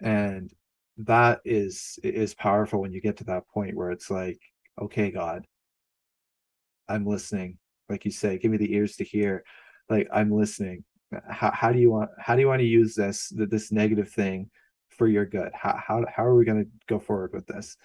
And 0.00 0.52
that 0.98 1.40
is 1.44 1.98
is 2.02 2.34
powerful 2.34 2.80
when 2.80 2.92
you 2.92 3.00
get 3.00 3.16
to 3.18 3.24
that 3.24 3.48
point 3.48 3.76
where 3.76 3.90
it's 3.90 4.10
like 4.10 4.38
okay 4.80 5.10
god 5.10 5.46
i'm 6.88 7.06
listening. 7.06 7.58
Like 7.88 8.04
you 8.04 8.10
say 8.10 8.38
give 8.38 8.50
me 8.50 8.58
the 8.58 8.74
ears 8.74 8.96
to 8.96 9.04
hear. 9.04 9.44
Like 9.88 10.08
i'm 10.12 10.30
listening 10.30 10.84
how, 11.28 11.50
how 11.52 11.72
do 11.72 11.78
you 11.78 11.90
want 11.90 12.10
how 12.18 12.34
do 12.34 12.40
you 12.40 12.48
want 12.48 12.60
to 12.60 12.66
use 12.66 12.94
this 12.94 13.32
this 13.34 13.72
negative 13.72 14.10
thing 14.10 14.50
for 14.88 15.08
your 15.08 15.26
good? 15.26 15.50
How 15.54 15.76
how, 15.76 16.04
how 16.14 16.24
are 16.24 16.36
we 16.36 16.44
going 16.44 16.64
to 16.64 16.70
go 16.86 16.98
forward 16.98 17.32
with 17.32 17.46
this? 17.46 17.76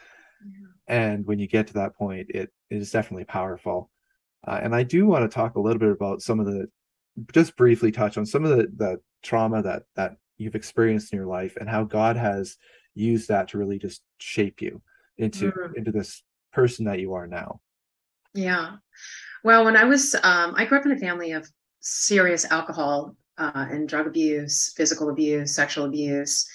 Yeah. 0.43 0.95
and 0.95 1.25
when 1.25 1.39
you 1.39 1.47
get 1.47 1.65
to 1.67 1.73
that 1.73 1.95
point 1.95 2.29
it, 2.29 2.51
it 2.69 2.77
is 2.77 2.91
definitely 2.91 3.25
powerful. 3.25 3.89
Uh, 4.47 4.59
and 4.61 4.75
i 4.75 4.83
do 4.83 5.07
want 5.07 5.23
to 5.23 5.33
talk 5.33 5.55
a 5.55 5.59
little 5.59 5.79
bit 5.79 5.89
about 5.89 6.21
some 6.21 6.39
of 6.39 6.45
the 6.45 6.67
just 7.33 7.55
briefly 7.55 7.91
touch 7.91 8.17
on 8.17 8.25
some 8.25 8.45
of 8.45 8.55
the 8.55 8.67
the 8.75 8.99
trauma 9.23 9.61
that 9.63 9.83
that 9.95 10.17
you've 10.37 10.53
experienced 10.53 11.11
in 11.11 11.17
your 11.17 11.25
life 11.25 11.57
and 11.59 11.67
how 11.67 11.83
god 11.83 12.15
has 12.15 12.57
used 12.93 13.27
that 13.27 13.47
to 13.47 13.57
really 13.57 13.79
just 13.79 14.03
shape 14.19 14.61
you 14.61 14.81
into 15.17 15.51
mm. 15.51 15.75
into 15.75 15.91
this 15.91 16.23
person 16.53 16.85
that 16.85 16.99
you 16.99 17.13
are 17.13 17.27
now. 17.27 17.59
Yeah. 18.33 18.77
Well 19.43 19.65
when 19.65 19.77
i 19.77 19.83
was 19.83 20.15
um, 20.23 20.55
i 20.57 20.65
grew 20.65 20.79
up 20.79 20.85
in 20.85 20.91
a 20.91 20.97
family 20.97 21.31
of 21.31 21.49
serious 21.85 22.45
alcohol 22.45 23.15
uh, 23.37 23.65
and 23.69 23.87
drug 23.87 24.07
abuse 24.07 24.73
physical 24.75 25.09
abuse 25.09 25.55
sexual 25.55 25.85
abuse 25.85 26.47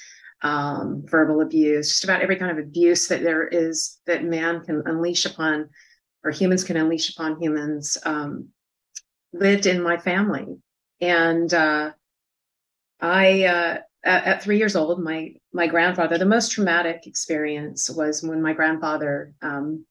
um, 0.42 1.02
verbal 1.06 1.42
abuse 1.42 1.88
just 1.88 2.04
about 2.04 2.22
every 2.22 2.36
kind 2.36 2.50
of 2.50 2.58
abuse 2.58 3.08
that 3.08 3.22
there 3.22 3.46
is 3.46 3.98
that 4.06 4.24
man 4.24 4.60
can 4.64 4.82
unleash 4.86 5.26
upon 5.26 5.68
or 6.24 6.30
humans 6.30 6.64
can 6.64 6.76
unleash 6.76 7.10
upon 7.10 7.40
humans 7.40 7.96
um, 8.04 8.48
lived 9.32 9.66
in 9.66 9.82
my 9.82 9.96
family. 9.96 10.46
And 11.00 11.52
uh, 11.52 11.92
i 13.00 13.44
uh, 13.44 13.78
at, 14.02 14.24
at, 14.24 14.42
three 14.42 14.58
years 14.58 14.76
old, 14.76 15.02
my 15.02 15.34
my 15.52 15.66
grandfather, 15.66 16.18
the 16.18 16.26
most 16.26 16.52
traumatic 16.52 17.06
experience 17.06 17.88
was 17.88 18.22
when 18.22 18.42
my 18.42 18.52
grandfather, 18.52 19.34
um, 19.42 19.84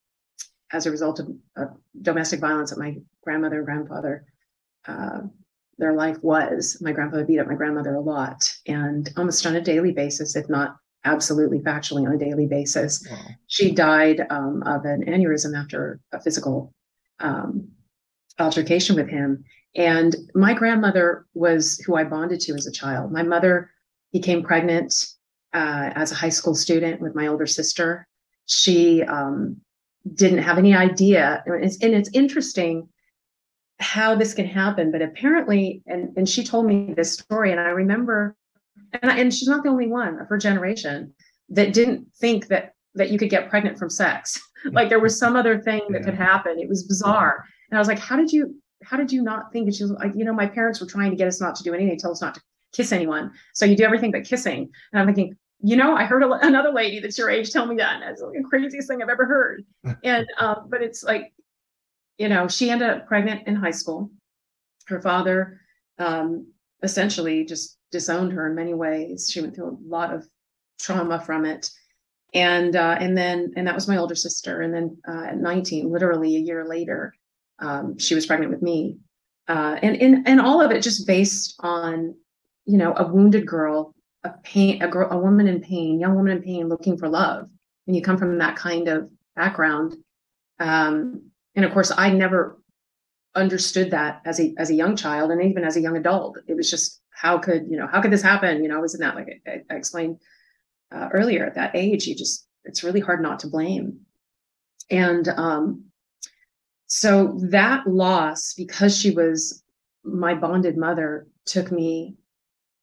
as 0.72 0.86
a 0.86 0.92
result 0.92 1.20
of, 1.20 1.30
of, 1.56 1.70
domestic 2.02 2.40
violence 2.40 2.72
at 2.72 2.78
my 2.78 2.96
grandmother 3.24 3.58
and 3.58 3.66
grandfather, 3.66 4.26
uh, 4.90 5.20
their 5.78 5.94
life 5.94 6.18
was. 6.22 6.78
My 6.82 6.92
grandfather 6.92 7.26
beat 7.26 7.40
up 7.40 7.48
my 7.48 7.56
grandmother 7.56 7.96
a 7.96 8.02
lot, 8.02 8.52
and 8.68 9.10
almost 9.18 9.46
on 9.46 9.56
a 9.56 9.62
daily 9.62 9.92
basis, 9.92 10.36
if 10.36 10.50
not 10.50 10.78
absolutely 11.06 11.60
factually 11.60 12.06
on 12.06 12.14
a 12.14 12.18
daily 12.18 12.48
basis. 12.48 13.06
Wow. 13.10 13.18
She 13.48 13.72
died 13.72 14.26
um, 14.30 14.64
of 14.64 14.84
an 14.86 15.06
aneurysm 15.06 15.58
after 15.58 16.00
a 16.12 16.22
physical 16.22 16.74
um, 17.20 17.70
altercation 18.38 18.96
with 18.96 19.10
him. 19.10 19.44
And 19.76 20.16
my 20.34 20.54
grandmother 20.54 21.26
was 21.34 21.80
who 21.86 21.96
I 21.96 22.04
bonded 22.04 22.40
to 22.42 22.54
as 22.56 22.68
a 22.68 22.72
child. 22.72 23.12
My 23.12 23.24
mother 23.24 23.72
became 24.12 24.44
pregnant 24.44 24.94
uh, 25.54 25.92
as 25.96 26.12
a 26.12 26.16
high 26.16 26.30
school 26.30 26.56
student 26.56 27.02
with 27.02 27.16
my 27.16 27.28
older 27.28 27.48
sister. 27.48 28.08
She 28.48 29.04
um, 29.04 29.58
didn't 30.16 30.40
have 30.40 30.58
any 30.58 30.76
idea, 30.76 31.44
and 31.46 31.64
it's, 31.64 31.82
and 31.82 31.94
it's 31.94 32.10
interesting 32.14 32.90
how 33.80 34.16
this 34.16 34.34
can 34.34 34.46
happen. 34.46 34.92
But 34.92 35.02
apparently, 35.02 35.82
and 35.88 36.16
and 36.18 36.28
she 36.28 36.44
told 36.44 36.66
me 36.66 36.94
this 36.96 37.14
story, 37.14 37.52
and 37.52 37.60
I 37.60 37.70
remember, 37.70 38.36
and 39.02 39.12
I, 39.12 39.18
and 39.18 39.34
she's 39.34 39.48
not 39.48 39.64
the 39.64 39.70
only 39.70 39.88
one 39.88 40.20
of 40.20 40.28
her 40.28 40.38
generation 40.38 41.14
that 41.50 41.74
didn't 41.74 42.08
think 42.20 42.48
that 42.48 42.74
that 42.96 43.12
you 43.12 43.18
could 43.18 43.30
get 43.30 43.50
pregnant 43.50 43.78
from 43.78 43.90
sex. 43.90 44.40
like 44.72 44.90
there 44.90 45.00
was 45.00 45.18
some 45.18 45.36
other 45.36 45.60
thing 45.60 45.82
that 45.90 46.02
yeah. 46.02 46.06
could 46.06 46.16
happen. 46.16 46.60
It 46.60 46.70
was 46.70 46.84
bizarre, 46.84 47.46
and 47.70 47.78
I 47.78 47.80
was 47.80 47.88
like, 47.88 48.00
how 48.00 48.16
did 48.16 48.32
you? 48.32 48.56
How 48.84 48.96
did 48.96 49.12
you 49.12 49.22
not 49.22 49.52
think? 49.52 49.66
And 49.66 49.76
she 49.76 49.84
was 49.84 49.92
like, 49.92 50.14
you 50.16 50.24
know, 50.24 50.34
my 50.34 50.46
parents 50.46 50.80
were 50.80 50.88
trying 50.88 51.12
to 51.12 51.18
get 51.18 51.28
us 51.28 51.42
not 51.42 51.54
to 51.56 51.64
do 51.64 51.74
anything, 51.74 51.98
tell 51.98 52.12
us 52.12 52.22
not 52.22 52.36
to 52.36 52.42
kiss 52.74 52.92
anyone. 52.92 53.32
So 53.54 53.66
you 53.66 53.76
do 53.76 53.84
everything 53.84 54.12
but 54.12 54.24
kissing. 54.24 54.70
And 54.92 55.00
I'm 55.00 55.06
thinking, 55.06 55.36
you 55.62 55.76
know, 55.76 55.96
I 55.96 56.06
heard 56.06 56.24
a, 56.24 56.32
another 56.46 56.72
lady 56.72 57.00
that's 57.00 57.18
your 57.18 57.30
age 57.30 57.52
tell 57.52 57.66
me 57.66 57.76
that. 57.78 58.02
And 58.02 58.12
it's 58.12 58.22
like 58.22 58.34
the 58.34 58.44
craziest 58.44 58.88
thing 58.88 59.02
I've 59.02 59.10
ever 59.10 59.26
heard. 59.26 59.66
and, 60.04 60.26
um, 60.40 60.68
but 60.70 60.82
it's 60.82 61.04
like, 61.04 61.34
you 62.20 62.30
know, 62.30 62.48
she 62.48 62.70
ended 62.70 62.90
up 62.90 63.08
pregnant 63.08 63.48
in 63.48 63.56
high 63.56 63.72
school. 63.72 64.12
Her 64.88 65.02
father 65.02 65.60
um, 65.98 66.52
essentially 66.84 67.46
just 67.46 67.78
disowned 67.92 68.34
her 68.34 68.48
in 68.48 68.56
many 68.56 68.76
ways. 68.76 69.30
She 69.32 69.42
went 69.42 69.56
through 69.56 69.70
a 69.70 69.78
lot 69.88 70.14
of 70.14 70.28
trauma 70.80 71.20
from 71.20 71.46
it. 71.46 71.72
And 72.36 72.76
uh, 72.76 72.98
and 73.00 73.18
then 73.18 73.54
and 73.56 73.66
that 73.66 73.74
was 73.74 73.88
my 73.88 73.98
older 73.98 74.14
sister. 74.14 74.62
And 74.62 74.72
then 74.72 74.98
uh, 75.08 75.30
at 75.30 75.38
19, 75.38 75.92
literally 75.92 76.36
a 76.36 76.40
year 76.40 76.68
later, 76.68 77.16
um, 77.58 77.98
she 77.98 78.14
was 78.14 78.28
pregnant 78.28 78.52
with 78.52 78.62
me. 78.62 78.98
Uh, 79.48 79.80
and, 79.82 80.00
and 80.00 80.28
and 80.28 80.40
all 80.40 80.62
of 80.62 80.70
it 80.70 80.84
just 80.84 81.08
based 81.08 81.56
on 81.62 82.14
you 82.70 82.78
know, 82.78 82.94
a 82.98 83.08
wounded 83.08 83.48
girl, 83.48 83.96
a 84.24 84.30
pain, 84.44 84.80
a 84.84 84.88
girl, 84.88 85.12
a 85.12 85.18
woman 85.18 85.48
in 85.48 85.60
pain, 85.60 86.00
young 86.00 86.14
woman 86.16 86.38
in 86.38 86.44
pain, 86.44 86.70
looking 86.70 86.96
for 86.96 87.10
love. 87.10 87.50
And 87.88 87.96
you 87.96 88.04
come 88.04 88.16
from 88.16 88.38
that 88.38 88.56
kind 88.56 88.88
of 88.88 89.10
background, 89.36 89.96
um, 90.60 91.29
and 91.56 91.66
of 91.66 91.72
course, 91.72 91.92
I 91.96 92.12
never 92.12 92.60
understood 93.36 93.92
that 93.92 94.22
as 94.26 94.40
a 94.40 94.54
as 94.58 94.70
a 94.70 94.76
young 94.76 94.96
child, 94.96 95.32
and 95.32 95.42
even 95.42 95.64
as 95.64 95.78
a 95.78 95.82
young 95.82 95.98
adult. 95.98 96.38
It 96.48 96.56
was 96.56 96.70
just 96.70 97.02
how 97.12 97.38
could 97.38 97.68
you 97.70 97.78
know 97.78 97.88
how 97.88 98.02
could 98.02 98.12
this 98.12 98.22
happen? 98.22 98.64
You 98.64 98.70
know, 98.70 98.78
I 98.78 98.82
was 98.82 98.96
in 98.96 99.02
that 99.02 99.16
like 99.16 99.42
I, 99.48 99.62
I 99.70 99.76
explained 99.76 100.20
uh, 100.92 101.10
earlier 101.14 101.46
at 101.46 101.56
that 101.56 101.76
age. 101.76 102.08
You 102.08 102.16
just 102.16 102.48
it's 102.66 102.84
really 102.84 103.00
hard 103.00 103.22
not 103.22 103.40
to 103.40 103.48
blame, 103.48 104.00
and 104.90 105.28
um, 105.30 105.86
so 106.88 107.38
that 107.50 107.88
loss 107.88 108.54
because 108.54 108.98
she 108.98 109.12
was 109.12 109.64
my 110.04 110.34
bonded 110.34 110.78
mother 110.78 111.28
took 111.46 111.72
me 111.72 112.16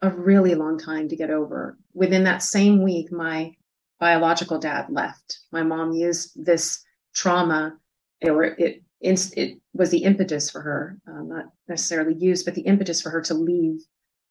a 0.03 0.11
really 0.11 0.55
long 0.55 0.79
time 0.79 1.09
to 1.09 1.17
get 1.17 1.31
over. 1.31 1.79
Within 1.95 2.25
that 2.25 2.43
same 2.43 2.83
week, 2.83 3.11
my 3.11 3.55
biological 3.99 4.59
dad 4.59 4.87
left. 4.91 5.41
My 5.53 5.63
mom 5.63 5.93
used 5.93 6.33
this 6.37 6.85
trauma, 7.15 7.77
or 8.23 8.45
it 8.45 8.83
it 9.01 9.59
was 9.75 9.91
the 9.91 10.05
impetus 10.05 10.51
for 10.51 10.61
her, 10.63 10.99
um, 11.07 11.29
not 11.29 11.47
necessarily 11.69 12.15
used, 12.15 12.45
but 12.45 12.55
the 12.55 12.63
impetus 12.63 13.03
for 13.03 13.11
her 13.11 13.21
to 13.23 13.35
leave 13.35 13.81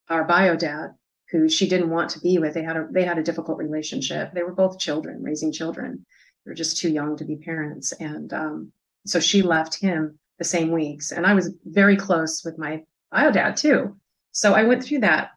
our 0.09 0.23
bio 0.23 0.55
dad, 0.55 0.89
who 1.31 1.47
she 1.47 1.67
didn't 1.67 1.89
want 1.89 2.09
to 2.11 2.19
be 2.19 2.37
with. 2.37 2.53
They 2.53 2.63
had 2.63 2.77
a 2.77 2.87
they 2.91 3.03
had 3.03 3.17
a 3.17 3.23
difficult 3.23 3.57
relationship. 3.57 4.33
They 4.33 4.43
were 4.43 4.53
both 4.53 4.79
children, 4.79 5.21
raising 5.21 5.51
children. 5.51 6.05
They 6.45 6.51
were 6.51 6.55
just 6.55 6.77
too 6.77 6.89
young 6.89 7.15
to 7.17 7.25
be 7.25 7.37
parents, 7.37 7.91
and 7.93 8.31
um, 8.33 8.71
so 9.05 9.19
she 9.19 9.41
left 9.41 9.79
him 9.79 10.17
the 10.37 10.43
same 10.43 10.71
weeks. 10.71 11.11
And 11.11 11.25
I 11.25 11.33
was 11.33 11.53
very 11.65 11.95
close 11.95 12.43
with 12.43 12.57
my 12.57 12.83
bio 13.11 13.31
dad 13.31 13.57
too. 13.57 13.95
So 14.31 14.53
I 14.53 14.63
went 14.63 14.83
through 14.83 14.99
that. 14.99 15.31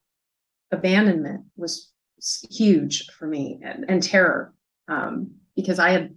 Abandonment 0.71 1.45
was 1.57 1.91
huge 2.51 3.07
for 3.11 3.27
me, 3.27 3.61
and, 3.63 3.87
and 3.89 4.03
terror 4.03 4.53
um, 4.89 5.31
because 5.57 5.79
I 5.79 5.91
had 5.91 6.15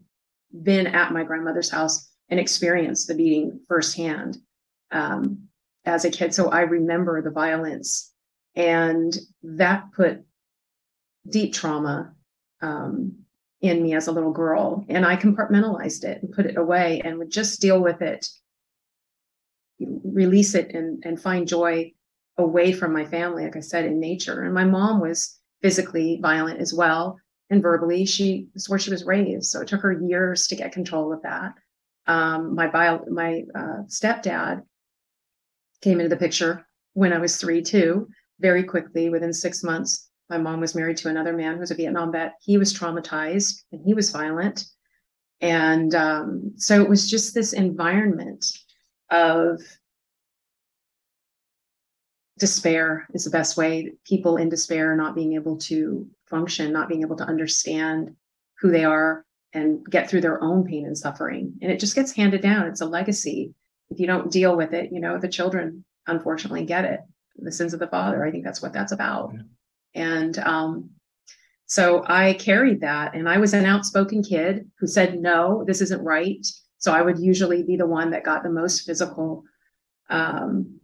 been 0.63 0.87
at 0.87 1.13
my 1.13 1.23
grandmother's 1.23 1.69
house 1.69 2.10
and 2.31 2.39
experienced 2.39 3.07
the 3.07 3.13
beating 3.13 3.59
firsthand 3.67 4.37
um, 4.91 5.49
as 5.85 6.05
a 6.05 6.09
kid. 6.09 6.33
So 6.33 6.49
I 6.49 6.61
remember 6.61 7.21
the 7.21 7.29
violence, 7.29 8.11
and 8.55 9.15
that 9.43 9.91
put 9.93 10.23
deep 11.29 11.53
trauma 11.53 12.15
um, 12.61 13.17
in 13.61 13.83
me 13.83 13.93
as 13.93 14.07
a 14.07 14.11
little 14.11 14.31
girl. 14.31 14.85
And 14.89 15.05
I 15.05 15.17
compartmentalized 15.17 16.03
it 16.05 16.23
and 16.23 16.31
put 16.31 16.45
it 16.45 16.57
away 16.57 17.01
and 17.03 17.19
would 17.19 17.29
just 17.29 17.61
deal 17.61 17.81
with 17.81 18.01
it, 18.01 18.27
release 19.79 20.55
it, 20.55 20.73
and, 20.73 21.03
and 21.05 21.21
find 21.21 21.47
joy 21.47 21.91
away 22.37 22.71
from 22.71 22.93
my 22.93 23.05
family, 23.05 23.43
like 23.43 23.57
I 23.57 23.59
said, 23.59 23.85
in 23.85 23.99
nature. 23.99 24.43
And 24.43 24.53
my 24.53 24.63
mom 24.63 25.01
was 25.01 25.37
physically 25.61 26.17
violent 26.21 26.59
as 26.59 26.73
well 26.73 27.19
and 27.49 27.61
verbally. 27.61 28.05
She 28.05 28.47
is 28.55 28.69
where 28.69 28.79
she 28.79 28.89
was 28.89 29.05
raised. 29.05 29.51
So 29.51 29.61
it 29.61 29.67
took 29.67 29.81
her 29.81 29.93
years 29.93 30.47
to 30.47 30.55
get 30.55 30.71
control 30.71 31.13
of 31.13 31.21
that 31.23 31.53
um, 32.07 32.55
my 32.55 32.67
bio, 32.67 33.03
my 33.09 33.43
uh, 33.55 33.83
stepdad 33.87 34.63
came 35.81 35.99
into 35.99 36.09
the 36.09 36.17
picture 36.19 36.65
when 36.93 37.13
I 37.13 37.19
was 37.19 37.37
three 37.37 37.61
too. 37.61 38.07
Very 38.39 38.63
quickly, 38.63 39.09
within 39.09 39.33
six 39.33 39.63
months, 39.63 40.09
my 40.29 40.37
mom 40.37 40.61
was 40.61 40.73
married 40.73 40.97
to 40.97 41.09
another 41.09 41.33
man 41.33 41.53
who 41.53 41.59
was 41.59 41.71
a 41.71 41.75
Vietnam 41.75 42.11
vet. 42.11 42.33
He 42.41 42.57
was 42.57 42.73
traumatized 42.73 43.61
and 43.71 43.81
he 43.85 43.93
was 43.93 44.11
violent, 44.11 44.65
and 45.41 45.93
um, 45.93 46.53
so 46.55 46.81
it 46.81 46.89
was 46.89 47.09
just 47.09 47.33
this 47.33 47.53
environment 47.53 48.45
of 49.11 49.61
despair 52.39 53.05
is 53.13 53.23
the 53.23 53.29
best 53.29 53.55
way 53.55 53.91
people 54.03 54.37
in 54.37 54.49
despair 54.49 54.95
not 54.95 55.13
being 55.13 55.33
able 55.33 55.57
to 55.57 56.09
function 56.27 56.73
not 56.73 56.89
being 56.89 57.03
able 57.03 57.15
to 57.15 57.23
understand 57.23 58.15
who 58.59 58.71
they 58.71 58.83
are 58.83 59.23
and 59.53 59.85
get 59.85 60.09
through 60.09 60.21
their 60.21 60.41
own 60.43 60.63
pain 60.63 60.85
and 60.85 60.97
suffering. 60.97 61.53
And 61.61 61.71
it 61.71 61.79
just 61.79 61.95
gets 61.95 62.13
handed 62.13 62.41
down. 62.41 62.67
It's 62.67 62.81
a 62.81 62.85
legacy. 62.85 63.53
If 63.89 63.99
you 63.99 64.07
don't 64.07 64.31
deal 64.31 64.55
with 64.55 64.73
it, 64.73 64.91
you 64.91 65.01
know, 65.01 65.17
the 65.17 65.27
children 65.27 65.83
unfortunately 66.07 66.65
get 66.65 66.85
it. 66.85 67.01
The 67.37 67.51
sins 67.51 67.73
of 67.73 67.79
the 67.79 67.87
father. 67.87 68.25
I 68.25 68.31
think 68.31 68.43
that's 68.43 68.61
what 68.61 68.73
that's 68.73 68.91
about. 68.91 69.33
Yeah. 69.33 69.41
And 69.93 70.37
um, 70.39 70.89
so 71.65 72.03
I 72.07 72.33
carried 72.33 72.81
that. 72.81 73.15
And 73.15 73.27
I 73.27 73.37
was 73.37 73.53
an 73.53 73.65
outspoken 73.65 74.23
kid 74.23 74.69
who 74.79 74.87
said, 74.87 75.19
no, 75.19 75.63
this 75.65 75.81
isn't 75.81 76.03
right. 76.03 76.45
So 76.77 76.93
I 76.93 77.01
would 77.01 77.19
usually 77.19 77.63
be 77.63 77.75
the 77.75 77.87
one 77.87 78.11
that 78.11 78.23
got 78.23 78.43
the 78.43 78.49
most 78.49 78.85
physical 78.85 79.43
um, 80.09 80.79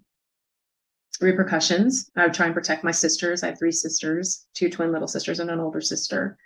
repercussions. 1.22 2.10
I 2.16 2.24
would 2.24 2.34
try 2.34 2.46
and 2.46 2.56
protect 2.56 2.84
my 2.84 2.92
sisters. 2.92 3.44
I 3.44 3.48
have 3.48 3.60
three 3.60 3.72
sisters, 3.72 4.46
two 4.54 4.70
twin 4.70 4.92
little 4.92 5.08
sisters, 5.08 5.40
and 5.40 5.50
an 5.50 5.60
older 5.60 5.82
sister 5.82 6.38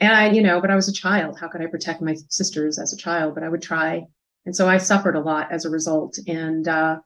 and 0.00 0.12
I, 0.12 0.30
you 0.30 0.42
know, 0.42 0.60
but 0.60 0.70
I 0.70 0.76
was 0.76 0.88
a 0.88 0.92
child. 0.92 1.38
How 1.38 1.48
could 1.48 1.62
I 1.62 1.66
protect 1.66 2.02
my 2.02 2.14
sisters 2.28 2.78
as 2.78 2.92
a 2.92 2.96
child? 2.96 3.34
But 3.34 3.44
I 3.44 3.48
would 3.48 3.62
try. 3.62 4.06
And 4.44 4.54
so 4.54 4.68
I 4.68 4.76
suffered 4.76 5.16
a 5.16 5.20
lot 5.20 5.50
as 5.50 5.64
a 5.64 5.70
result. 5.70 6.18
And 6.26 6.68
uh, 6.68 6.98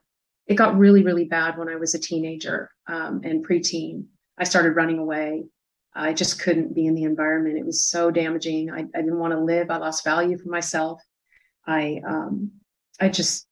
it 0.47 0.55
got 0.55 0.77
really, 0.77 1.03
really 1.03 1.25
bad 1.25 1.57
when 1.57 1.69
I 1.69 1.75
was 1.75 1.95
a 1.95 1.99
teenager 1.99 2.69
um, 2.87 3.21
and 3.23 3.47
preteen. 3.47 4.05
I 4.37 4.43
started 4.43 4.75
running 4.75 4.99
away. 4.99 5.45
I 5.93 6.13
just 6.13 6.41
couldn't 6.41 6.75
be 6.75 6.85
in 6.85 6.95
the 6.95 7.03
environment. 7.03 7.57
It 7.57 7.65
was 7.65 7.85
so 7.85 8.11
damaging. 8.11 8.71
I, 8.71 8.79
I 8.79 9.01
didn't 9.01 9.19
want 9.19 9.33
to 9.33 9.39
live. 9.39 9.69
I 9.69 9.77
lost 9.77 10.03
value 10.03 10.37
for 10.37 10.49
myself. 10.49 11.01
I, 11.65 12.01
um, 12.05 12.51
I 12.99 13.09
just 13.09 13.47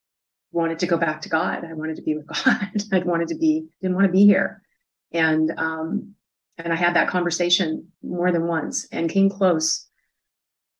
wanted 0.51 0.79
to 0.79 0.87
go 0.87 0.97
back 0.97 1.21
to 1.21 1.29
God. 1.29 1.63
I 1.63 1.73
wanted 1.73 1.95
to 1.97 2.01
be 2.01 2.15
with 2.15 2.27
God. 2.45 2.69
I 2.91 2.99
wanted 2.99 3.29
to 3.29 3.35
be, 3.35 3.67
didn't 3.81 3.95
want 3.95 4.07
to 4.07 4.11
be 4.11 4.25
here. 4.25 4.61
And 5.11 5.51
um, 5.57 6.15
and 6.59 6.73
I 6.73 6.75
had 6.75 6.95
that 6.95 7.07
conversation 7.07 7.87
more 8.03 8.31
than 8.31 8.47
once 8.47 8.87
and 8.91 9.09
came 9.09 9.29
close 9.29 9.87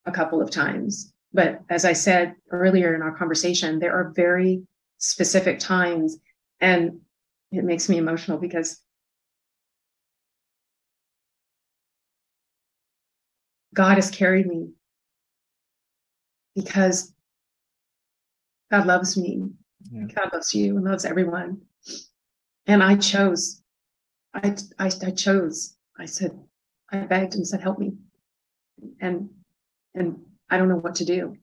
a 0.05 0.11
couple 0.11 0.41
of 0.41 0.51
times. 0.51 1.13
But 1.33 1.61
as 1.69 1.85
I 1.85 1.93
said 1.93 2.35
earlier 2.51 2.95
in 2.95 3.01
our 3.01 3.15
conversation, 3.15 3.79
there 3.79 3.93
are 3.93 4.11
very 4.15 4.63
specific 4.97 5.59
times, 5.59 6.17
and 6.59 6.99
it 7.51 7.63
makes 7.63 7.87
me 7.87 7.97
emotional 7.97 8.37
because 8.37 8.81
God 13.73 13.95
has 13.95 14.09
carried 14.09 14.47
me 14.47 14.71
because 16.55 17.13
God 18.71 18.87
loves 18.87 19.15
me. 19.15 19.47
Yeah. 19.91 20.07
God 20.13 20.33
loves 20.33 20.53
you 20.53 20.75
and 20.75 20.85
loves 20.85 21.05
everyone. 21.05 21.61
And 22.67 22.83
I 22.83 22.97
chose 22.97 23.58
I, 24.33 24.55
I, 24.77 24.91
I 25.05 25.11
chose. 25.11 25.75
I 25.97 26.05
said, 26.05 26.31
I 26.91 26.99
begged 26.99 27.35
and 27.35 27.47
said, 27.47 27.61
help 27.61 27.79
me. 27.79 27.93
And, 29.01 29.29
and 29.93 30.19
I 30.49 30.57
don't 30.57 30.69
know 30.69 30.77
what 30.77 30.95
to 30.95 31.05
do. 31.05 31.37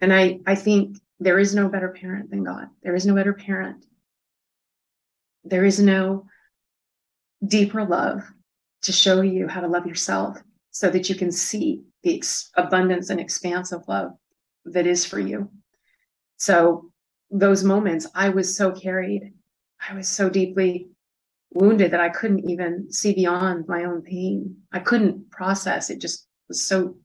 And 0.00 0.12
I, 0.12 0.40
I 0.46 0.54
think 0.54 0.98
there 1.20 1.38
is 1.38 1.54
no 1.54 1.68
better 1.68 1.88
parent 1.88 2.30
than 2.30 2.44
God. 2.44 2.68
There 2.82 2.94
is 2.94 3.06
no 3.06 3.14
better 3.14 3.32
parent. 3.32 3.86
There 5.44 5.64
is 5.64 5.80
no 5.80 6.26
deeper 7.46 7.84
love 7.84 8.22
to 8.82 8.92
show 8.92 9.22
you 9.22 9.48
how 9.48 9.60
to 9.60 9.68
love 9.68 9.86
yourself 9.86 10.38
so 10.70 10.90
that 10.90 11.08
you 11.08 11.14
can 11.14 11.32
see 11.32 11.82
the 12.02 12.16
ex- 12.16 12.50
abundance 12.56 13.10
and 13.10 13.18
expanse 13.18 13.72
of 13.72 13.88
love 13.88 14.12
that 14.66 14.86
is 14.86 15.06
for 15.06 15.18
you. 15.18 15.50
So 16.36 16.90
those 17.30 17.64
moments, 17.64 18.06
I 18.14 18.28
was 18.28 18.56
so 18.56 18.72
carried. 18.72 19.32
I 19.88 19.94
was 19.94 20.08
so 20.08 20.28
deeply 20.28 20.88
wounded 21.52 21.90
that 21.90 22.00
I 22.00 22.08
couldn't 22.08 22.48
even 22.48 22.92
see 22.92 23.14
beyond 23.14 23.66
my 23.68 23.84
own 23.84 24.02
pain. 24.02 24.56
I 24.72 24.80
couldn't 24.80 25.30
process. 25.30 25.90
It 25.90 26.00
just 26.00 26.26
was 26.48 26.66
so 26.66 26.96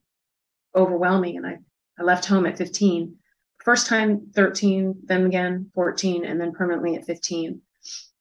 overwhelming. 0.74 1.36
And 1.36 1.46
I, 1.46 1.58
I 1.98 2.02
left 2.02 2.26
home 2.26 2.46
at 2.46 2.58
15. 2.58 3.16
First 3.64 3.86
time 3.86 4.26
13, 4.34 4.94
then 5.04 5.26
again 5.26 5.70
14, 5.74 6.24
and 6.24 6.40
then 6.40 6.52
permanently 6.52 6.96
at 6.96 7.06
15, 7.06 7.60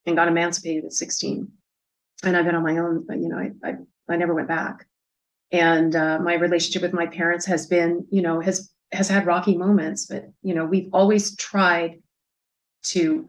and 0.06 0.16
got 0.16 0.28
emancipated 0.28 0.86
at 0.86 0.94
16. 0.94 1.52
And 2.24 2.38
I've 2.38 2.46
been 2.46 2.56
on 2.56 2.64
my 2.64 2.78
own, 2.78 3.06
but 3.08 3.18
you 3.18 3.28
know, 3.28 3.38
I 3.38 3.52
I, 3.64 3.76
I 4.08 4.18
never 4.18 4.36
went 4.36 4.48
back. 4.48 4.86
And 5.52 5.96
uh, 5.96 6.20
my 6.20 6.36
relationship 6.36 6.84
with 6.84 6.94
my 6.94 7.08
parents 7.08 7.46
has 7.48 7.66
been, 7.66 8.06
you 8.12 8.22
know, 8.22 8.40
has 8.40 8.72
has 8.92 9.10
had 9.10 9.26
rocky 9.26 9.58
moments, 9.58 10.06
but 10.06 10.26
you 10.44 10.54
know, 10.54 10.66
we've 10.66 10.90
always 10.94 11.36
tried 11.38 12.02
to 12.84 13.28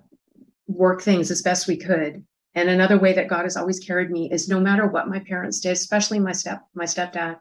work 0.66 1.00
things 1.00 1.30
as 1.30 1.40
best 1.40 1.66
we 1.66 1.76
could 1.76 2.24
and 2.54 2.68
another 2.68 2.98
way 2.98 3.12
that 3.14 3.28
God 3.28 3.42
has 3.42 3.56
always 3.56 3.80
carried 3.80 4.10
me 4.10 4.30
is 4.30 4.48
no 4.48 4.60
matter 4.60 4.86
what 4.86 5.08
my 5.08 5.20
parents 5.20 5.60
did, 5.60 5.72
especially 5.72 6.18
my 6.18 6.32
step 6.32 6.62
my 6.74 6.84
stepdad, 6.84 7.38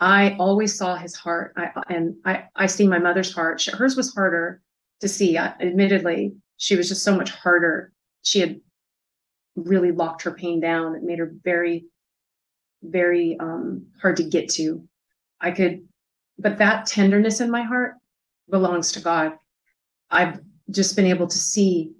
I 0.00 0.36
always 0.38 0.76
saw 0.76 0.96
his 0.96 1.14
heart. 1.14 1.52
I, 1.56 1.70
and 1.88 2.16
I 2.24 2.44
I 2.56 2.66
see 2.66 2.88
my 2.88 2.98
mother's 2.98 3.32
heart. 3.32 3.60
She, 3.60 3.70
hers 3.70 3.96
was 3.96 4.14
harder 4.14 4.62
to 5.00 5.08
see. 5.08 5.36
Uh, 5.36 5.52
admittedly, 5.60 6.34
she 6.56 6.76
was 6.76 6.88
just 6.88 7.02
so 7.02 7.16
much 7.16 7.30
harder. 7.30 7.92
She 8.22 8.40
had 8.40 8.60
really 9.56 9.92
locked 9.92 10.22
her 10.22 10.32
pain 10.32 10.60
down. 10.60 10.94
It 10.94 11.02
made 11.02 11.18
her 11.18 11.32
very, 11.44 11.86
very 12.82 13.38
um, 13.38 13.86
hard 14.00 14.16
to 14.16 14.24
get 14.24 14.48
to. 14.50 14.86
I 15.40 15.50
could, 15.50 15.86
but 16.38 16.58
that 16.58 16.86
tenderness 16.86 17.40
in 17.40 17.50
my 17.50 17.62
heart 17.62 17.96
belongs 18.48 18.92
to 18.92 19.00
God. 19.00 19.34
I've 20.10 20.40
just 20.70 20.96
been 20.96 21.06
able 21.06 21.26
to 21.26 21.38
see 21.38 21.92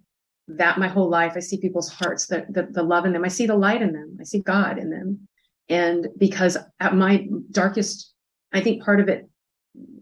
that 0.48 0.78
my 0.78 0.88
whole 0.88 1.09
life. 1.09 1.33
I 1.37 1.40
see 1.40 1.59
people's 1.59 1.88
hearts, 1.88 2.26
the, 2.26 2.46
the, 2.50 2.68
the 2.70 2.83
love 2.83 3.07
in 3.07 3.12
them. 3.12 3.24
I 3.24 3.28
see 3.28 3.46
the 3.46 3.57
light 3.57 3.83
in 3.83 3.92
them. 3.92 4.16
I 4.20 4.24
see 4.24 4.40
God 4.40 4.78
in 4.78 4.90
them. 4.90 5.26
And 5.68 6.09
because 6.18 6.57
at 6.80 6.94
my 6.94 7.26
darkest, 7.50 8.12
I 8.52 8.61
think 8.61 8.83
part 8.83 9.00
of 9.00 9.09
it, 9.09 9.28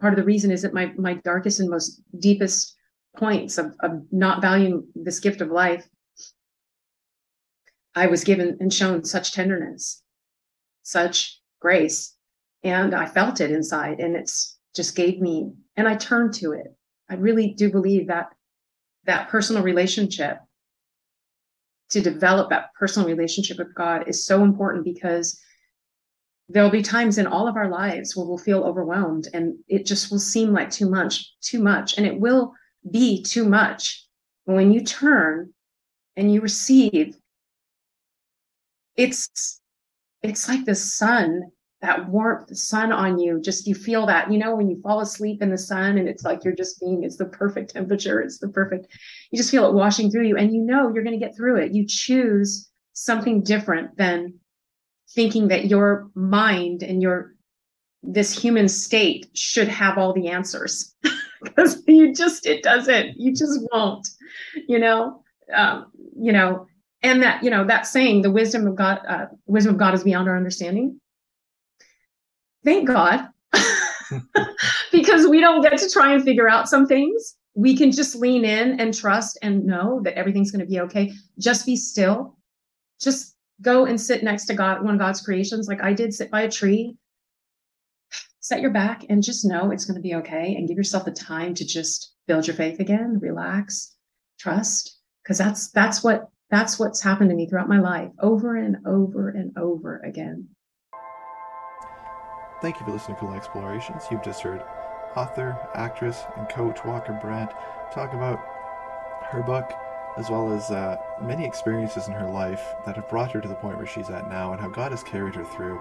part 0.01 0.13
of 0.13 0.19
the 0.19 0.25
reason 0.25 0.51
is 0.51 0.63
that 0.63 0.75
my 0.75 0.93
my 0.99 1.15
darkest 1.15 1.61
and 1.61 1.71
most 1.71 2.03
deepest 2.19 2.77
points 3.17 3.59
of, 3.59 3.75
of 3.81 4.03
not 4.11 4.43
valuing 4.43 4.87
this 4.95 5.21
gift 5.21 5.41
of 5.41 5.51
life, 5.51 5.87
I 7.95 8.07
was 8.07 8.25
given 8.25 8.57
and 8.61 8.73
shown 8.73 9.05
such 9.05 9.33
tenderness, 9.33 10.03
such 10.83 11.41
grace. 11.61 12.17
And 12.65 12.95
I 12.95 13.07
felt 13.07 13.41
it 13.41 13.51
inside. 13.51 14.01
And 14.01 14.17
it's 14.17 14.59
just 14.75 14.97
gave 14.97 15.21
me, 15.21 15.53
and 15.77 15.89
I 15.89 15.97
turned 15.97 16.35
to 16.35 16.53
it. 16.53 16.75
I 17.09 17.15
really 17.15 17.53
do 17.55 17.71
believe 17.71 18.09
that 18.09 18.31
that 19.05 19.29
personal 19.29 19.63
relationship 19.63 20.39
to 21.91 22.01
develop 22.01 22.51
that 22.51 22.73
personal 22.79 23.09
relationship 23.09 23.59
with 23.59 23.75
God 23.75 24.09
is 24.09 24.27
so 24.27 24.45
important 24.45 24.85
because 24.85 25.41
there'll 26.49 26.71
be 26.71 26.83
times 26.83 27.19
in 27.19 27.27
all 27.27 27.49
of 27.49 27.57
our 27.57 27.69
lives 27.69 28.17
where 28.17 28.27
we'll 28.27 28.39
feel 28.39 28.65
overwhelmed 28.65 29.29
and 29.33 29.57
it 29.69 29.87
just 29.87 30.11
will 30.11 30.19
seem 30.19 30.53
like 30.53 30.71
too 30.71 30.89
much, 30.89 31.35
too 31.41 31.61
much. 31.63 31.97
And 31.97 32.07
it 32.07 32.19
will 32.19 32.55
be 32.91 33.23
too 33.23 33.45
much. 33.45 34.07
But 34.47 34.57
when 34.57 34.73
you 34.73 34.83
turn 34.83 35.53
and 36.17 36.33
you 36.33 36.41
receive, 36.41 37.17
it's 38.97 39.61
it's 40.23 40.49
like 40.49 40.65
the 40.65 40.75
sun, 40.75 41.51
that 41.83 42.09
warmth, 42.09 42.47
the 42.47 42.55
sun 42.55 42.93
on 42.93 43.19
you. 43.19 43.41
Just 43.41 43.67
you 43.67 43.75
feel 43.75 44.07
that, 44.07 44.33
you 44.33 44.39
know, 44.39 44.55
when 44.55 44.71
you 44.71 44.81
fall 44.83 45.01
asleep 45.01 45.43
in 45.43 45.51
the 45.51 45.59
sun 45.59 45.99
and 45.99 46.09
it's 46.09 46.23
like 46.23 46.45
you're 46.45 46.55
just 46.55 46.81
being, 46.81 47.03
it's 47.03 47.17
the 47.17 47.27
perfect 47.27 47.73
temperature, 47.73 48.21
it's 48.21 48.39
the 48.39 48.49
perfect, 48.49 48.87
you 49.31 49.37
just 49.37 49.51
feel 49.51 49.69
it 49.69 49.75
washing 49.75 50.11
through 50.11 50.27
you 50.27 50.37
and 50.37 50.55
you 50.55 50.63
know 50.63 50.93
you're 50.95 51.03
going 51.03 51.19
to 51.19 51.25
get 51.25 51.37
through 51.37 51.57
it. 51.57 51.73
You 51.73 51.85
choose 51.87 52.71
something 52.93 53.43
different 53.43 53.97
than 53.97 54.35
thinking 55.15 55.49
that 55.49 55.67
your 55.67 56.09
mind 56.15 56.83
and 56.83 57.03
your 57.03 57.35
this 58.05 58.37
human 58.37 58.69
state 58.69 59.29
should 59.35 59.69
have 59.69 59.97
all 59.99 60.13
the 60.13 60.29
answers 60.29 60.95
because 61.43 61.83
you 61.87 62.13
just 62.15 62.47
it 62.47 62.63
doesn't 62.63 63.17
you 63.17 63.33
just 63.33 63.61
won't 63.73 64.09
you 64.67 64.79
know 64.79 65.23
um, 65.55 65.87
you 66.17 66.33
know 66.33 66.67
and 67.03 67.23
that 67.23 67.45
you 67.45 67.51
know 67.51 67.65
that 67.65 67.87
saying 67.87 68.23
the 68.23 68.31
wisdom 68.31 68.67
of 68.67 68.75
god 68.75 69.01
uh, 69.07 69.27
wisdom 69.47 69.75
of 69.75 69.79
god 69.79 69.95
is 69.95 70.03
beyond 70.03 70.29
our 70.29 70.37
understanding 70.37 71.01
thank 72.65 72.87
god. 72.87 73.29
Because 74.93 75.27
we 75.27 75.41
don't 75.41 75.63
get 75.63 75.79
to 75.79 75.91
try 75.91 76.13
and 76.13 76.23
figure 76.23 76.49
out 76.49 76.69
some 76.69 76.87
things. 76.87 77.37
We 77.55 77.77
can 77.77 77.91
just 77.91 78.15
lean 78.15 78.45
in 78.45 78.81
and 78.81 78.95
trust 78.95 79.39
and 79.43 79.65
know 79.65 80.01
that 80.05 80.15
everything's 80.15 80.51
going 80.51 80.65
to 80.65 80.71
be 80.71 80.81
okay. 80.81 81.13
Just 81.39 81.67
be 81.67 81.77
still. 81.77 82.37
Just 83.01 83.37
go 83.61 83.87
and 83.87 84.01
sit 84.01 84.23
next 84.23 84.47
to 84.47 84.55
God, 84.55 84.83
one 84.83 84.95
of 84.95 85.01
God's 85.01 85.21
creations, 85.21 85.69
like 85.69 85.83
I 85.83 85.93
did, 85.93 86.13
sit 86.13 86.31
by 86.31 86.43
a 86.43 86.51
tree, 86.51 86.97
set 88.41 88.61
your 88.61 88.71
back 88.71 89.05
and 89.09 89.23
just 89.23 89.45
know 89.45 89.71
it's 89.71 89.85
going 89.85 89.97
to 89.97 90.03
be 90.03 90.15
okay 90.17 90.55
and 90.57 90.69
give 90.69 90.77
yourself 90.77 91.05
the 91.05 91.13
time 91.13 91.55
to 91.55 91.65
just 91.65 92.13
build 92.27 92.47
your 92.47 92.57
faith 92.57 92.81
again, 92.81 93.19
relax, 93.21 93.97
trust. 94.39 94.99
Cause 95.27 95.39
that's, 95.39 95.71
that's 95.71 96.03
what, 96.03 96.29
that's 96.51 96.79
what's 96.79 97.01
happened 97.01 97.31
to 97.31 97.37
me 97.37 97.47
throughout 97.47 97.69
my 97.69 97.79
life 97.79 98.11
over 98.21 98.57
and 98.57 98.77
over 98.87 99.29
and 99.29 99.57
over 99.57 99.99
again. 100.01 100.49
Thank 102.63 102.79
you 102.79 102.87
for 102.87 102.93
listening 102.93 103.17
to 103.17 103.23
Cool 103.23 103.35
Explorations. 103.35 104.05
You've 104.09 104.23
just 104.23 104.41
heard 104.41 104.63
author, 105.17 105.59
actress, 105.75 106.23
and 106.37 106.49
coach 106.49 106.85
Walker 106.85 107.13
Brandt 107.13 107.51
talk 107.93 108.15
about 108.15 108.39
her 109.33 109.43
book, 109.43 109.73
as 110.17 110.31
well 110.31 110.53
as 110.53 110.71
uh, 110.71 110.97
many 111.21 111.45
experiences 111.45 112.07
in 112.07 112.15
her 112.15 112.31
life 112.31 112.77
that 112.87 112.95
have 112.95 113.09
brought 113.09 113.33
her 113.33 113.41
to 113.41 113.49
the 113.49 113.57
point 113.57 113.79
where 113.79 113.87
she's 113.87 114.11
at 114.11 114.31
now, 114.31 114.53
and 114.53 114.61
how 114.61 114.69
God 114.69 114.93
has 114.93 115.03
carried 115.03 115.35
her 115.35 115.45
through 115.45 115.81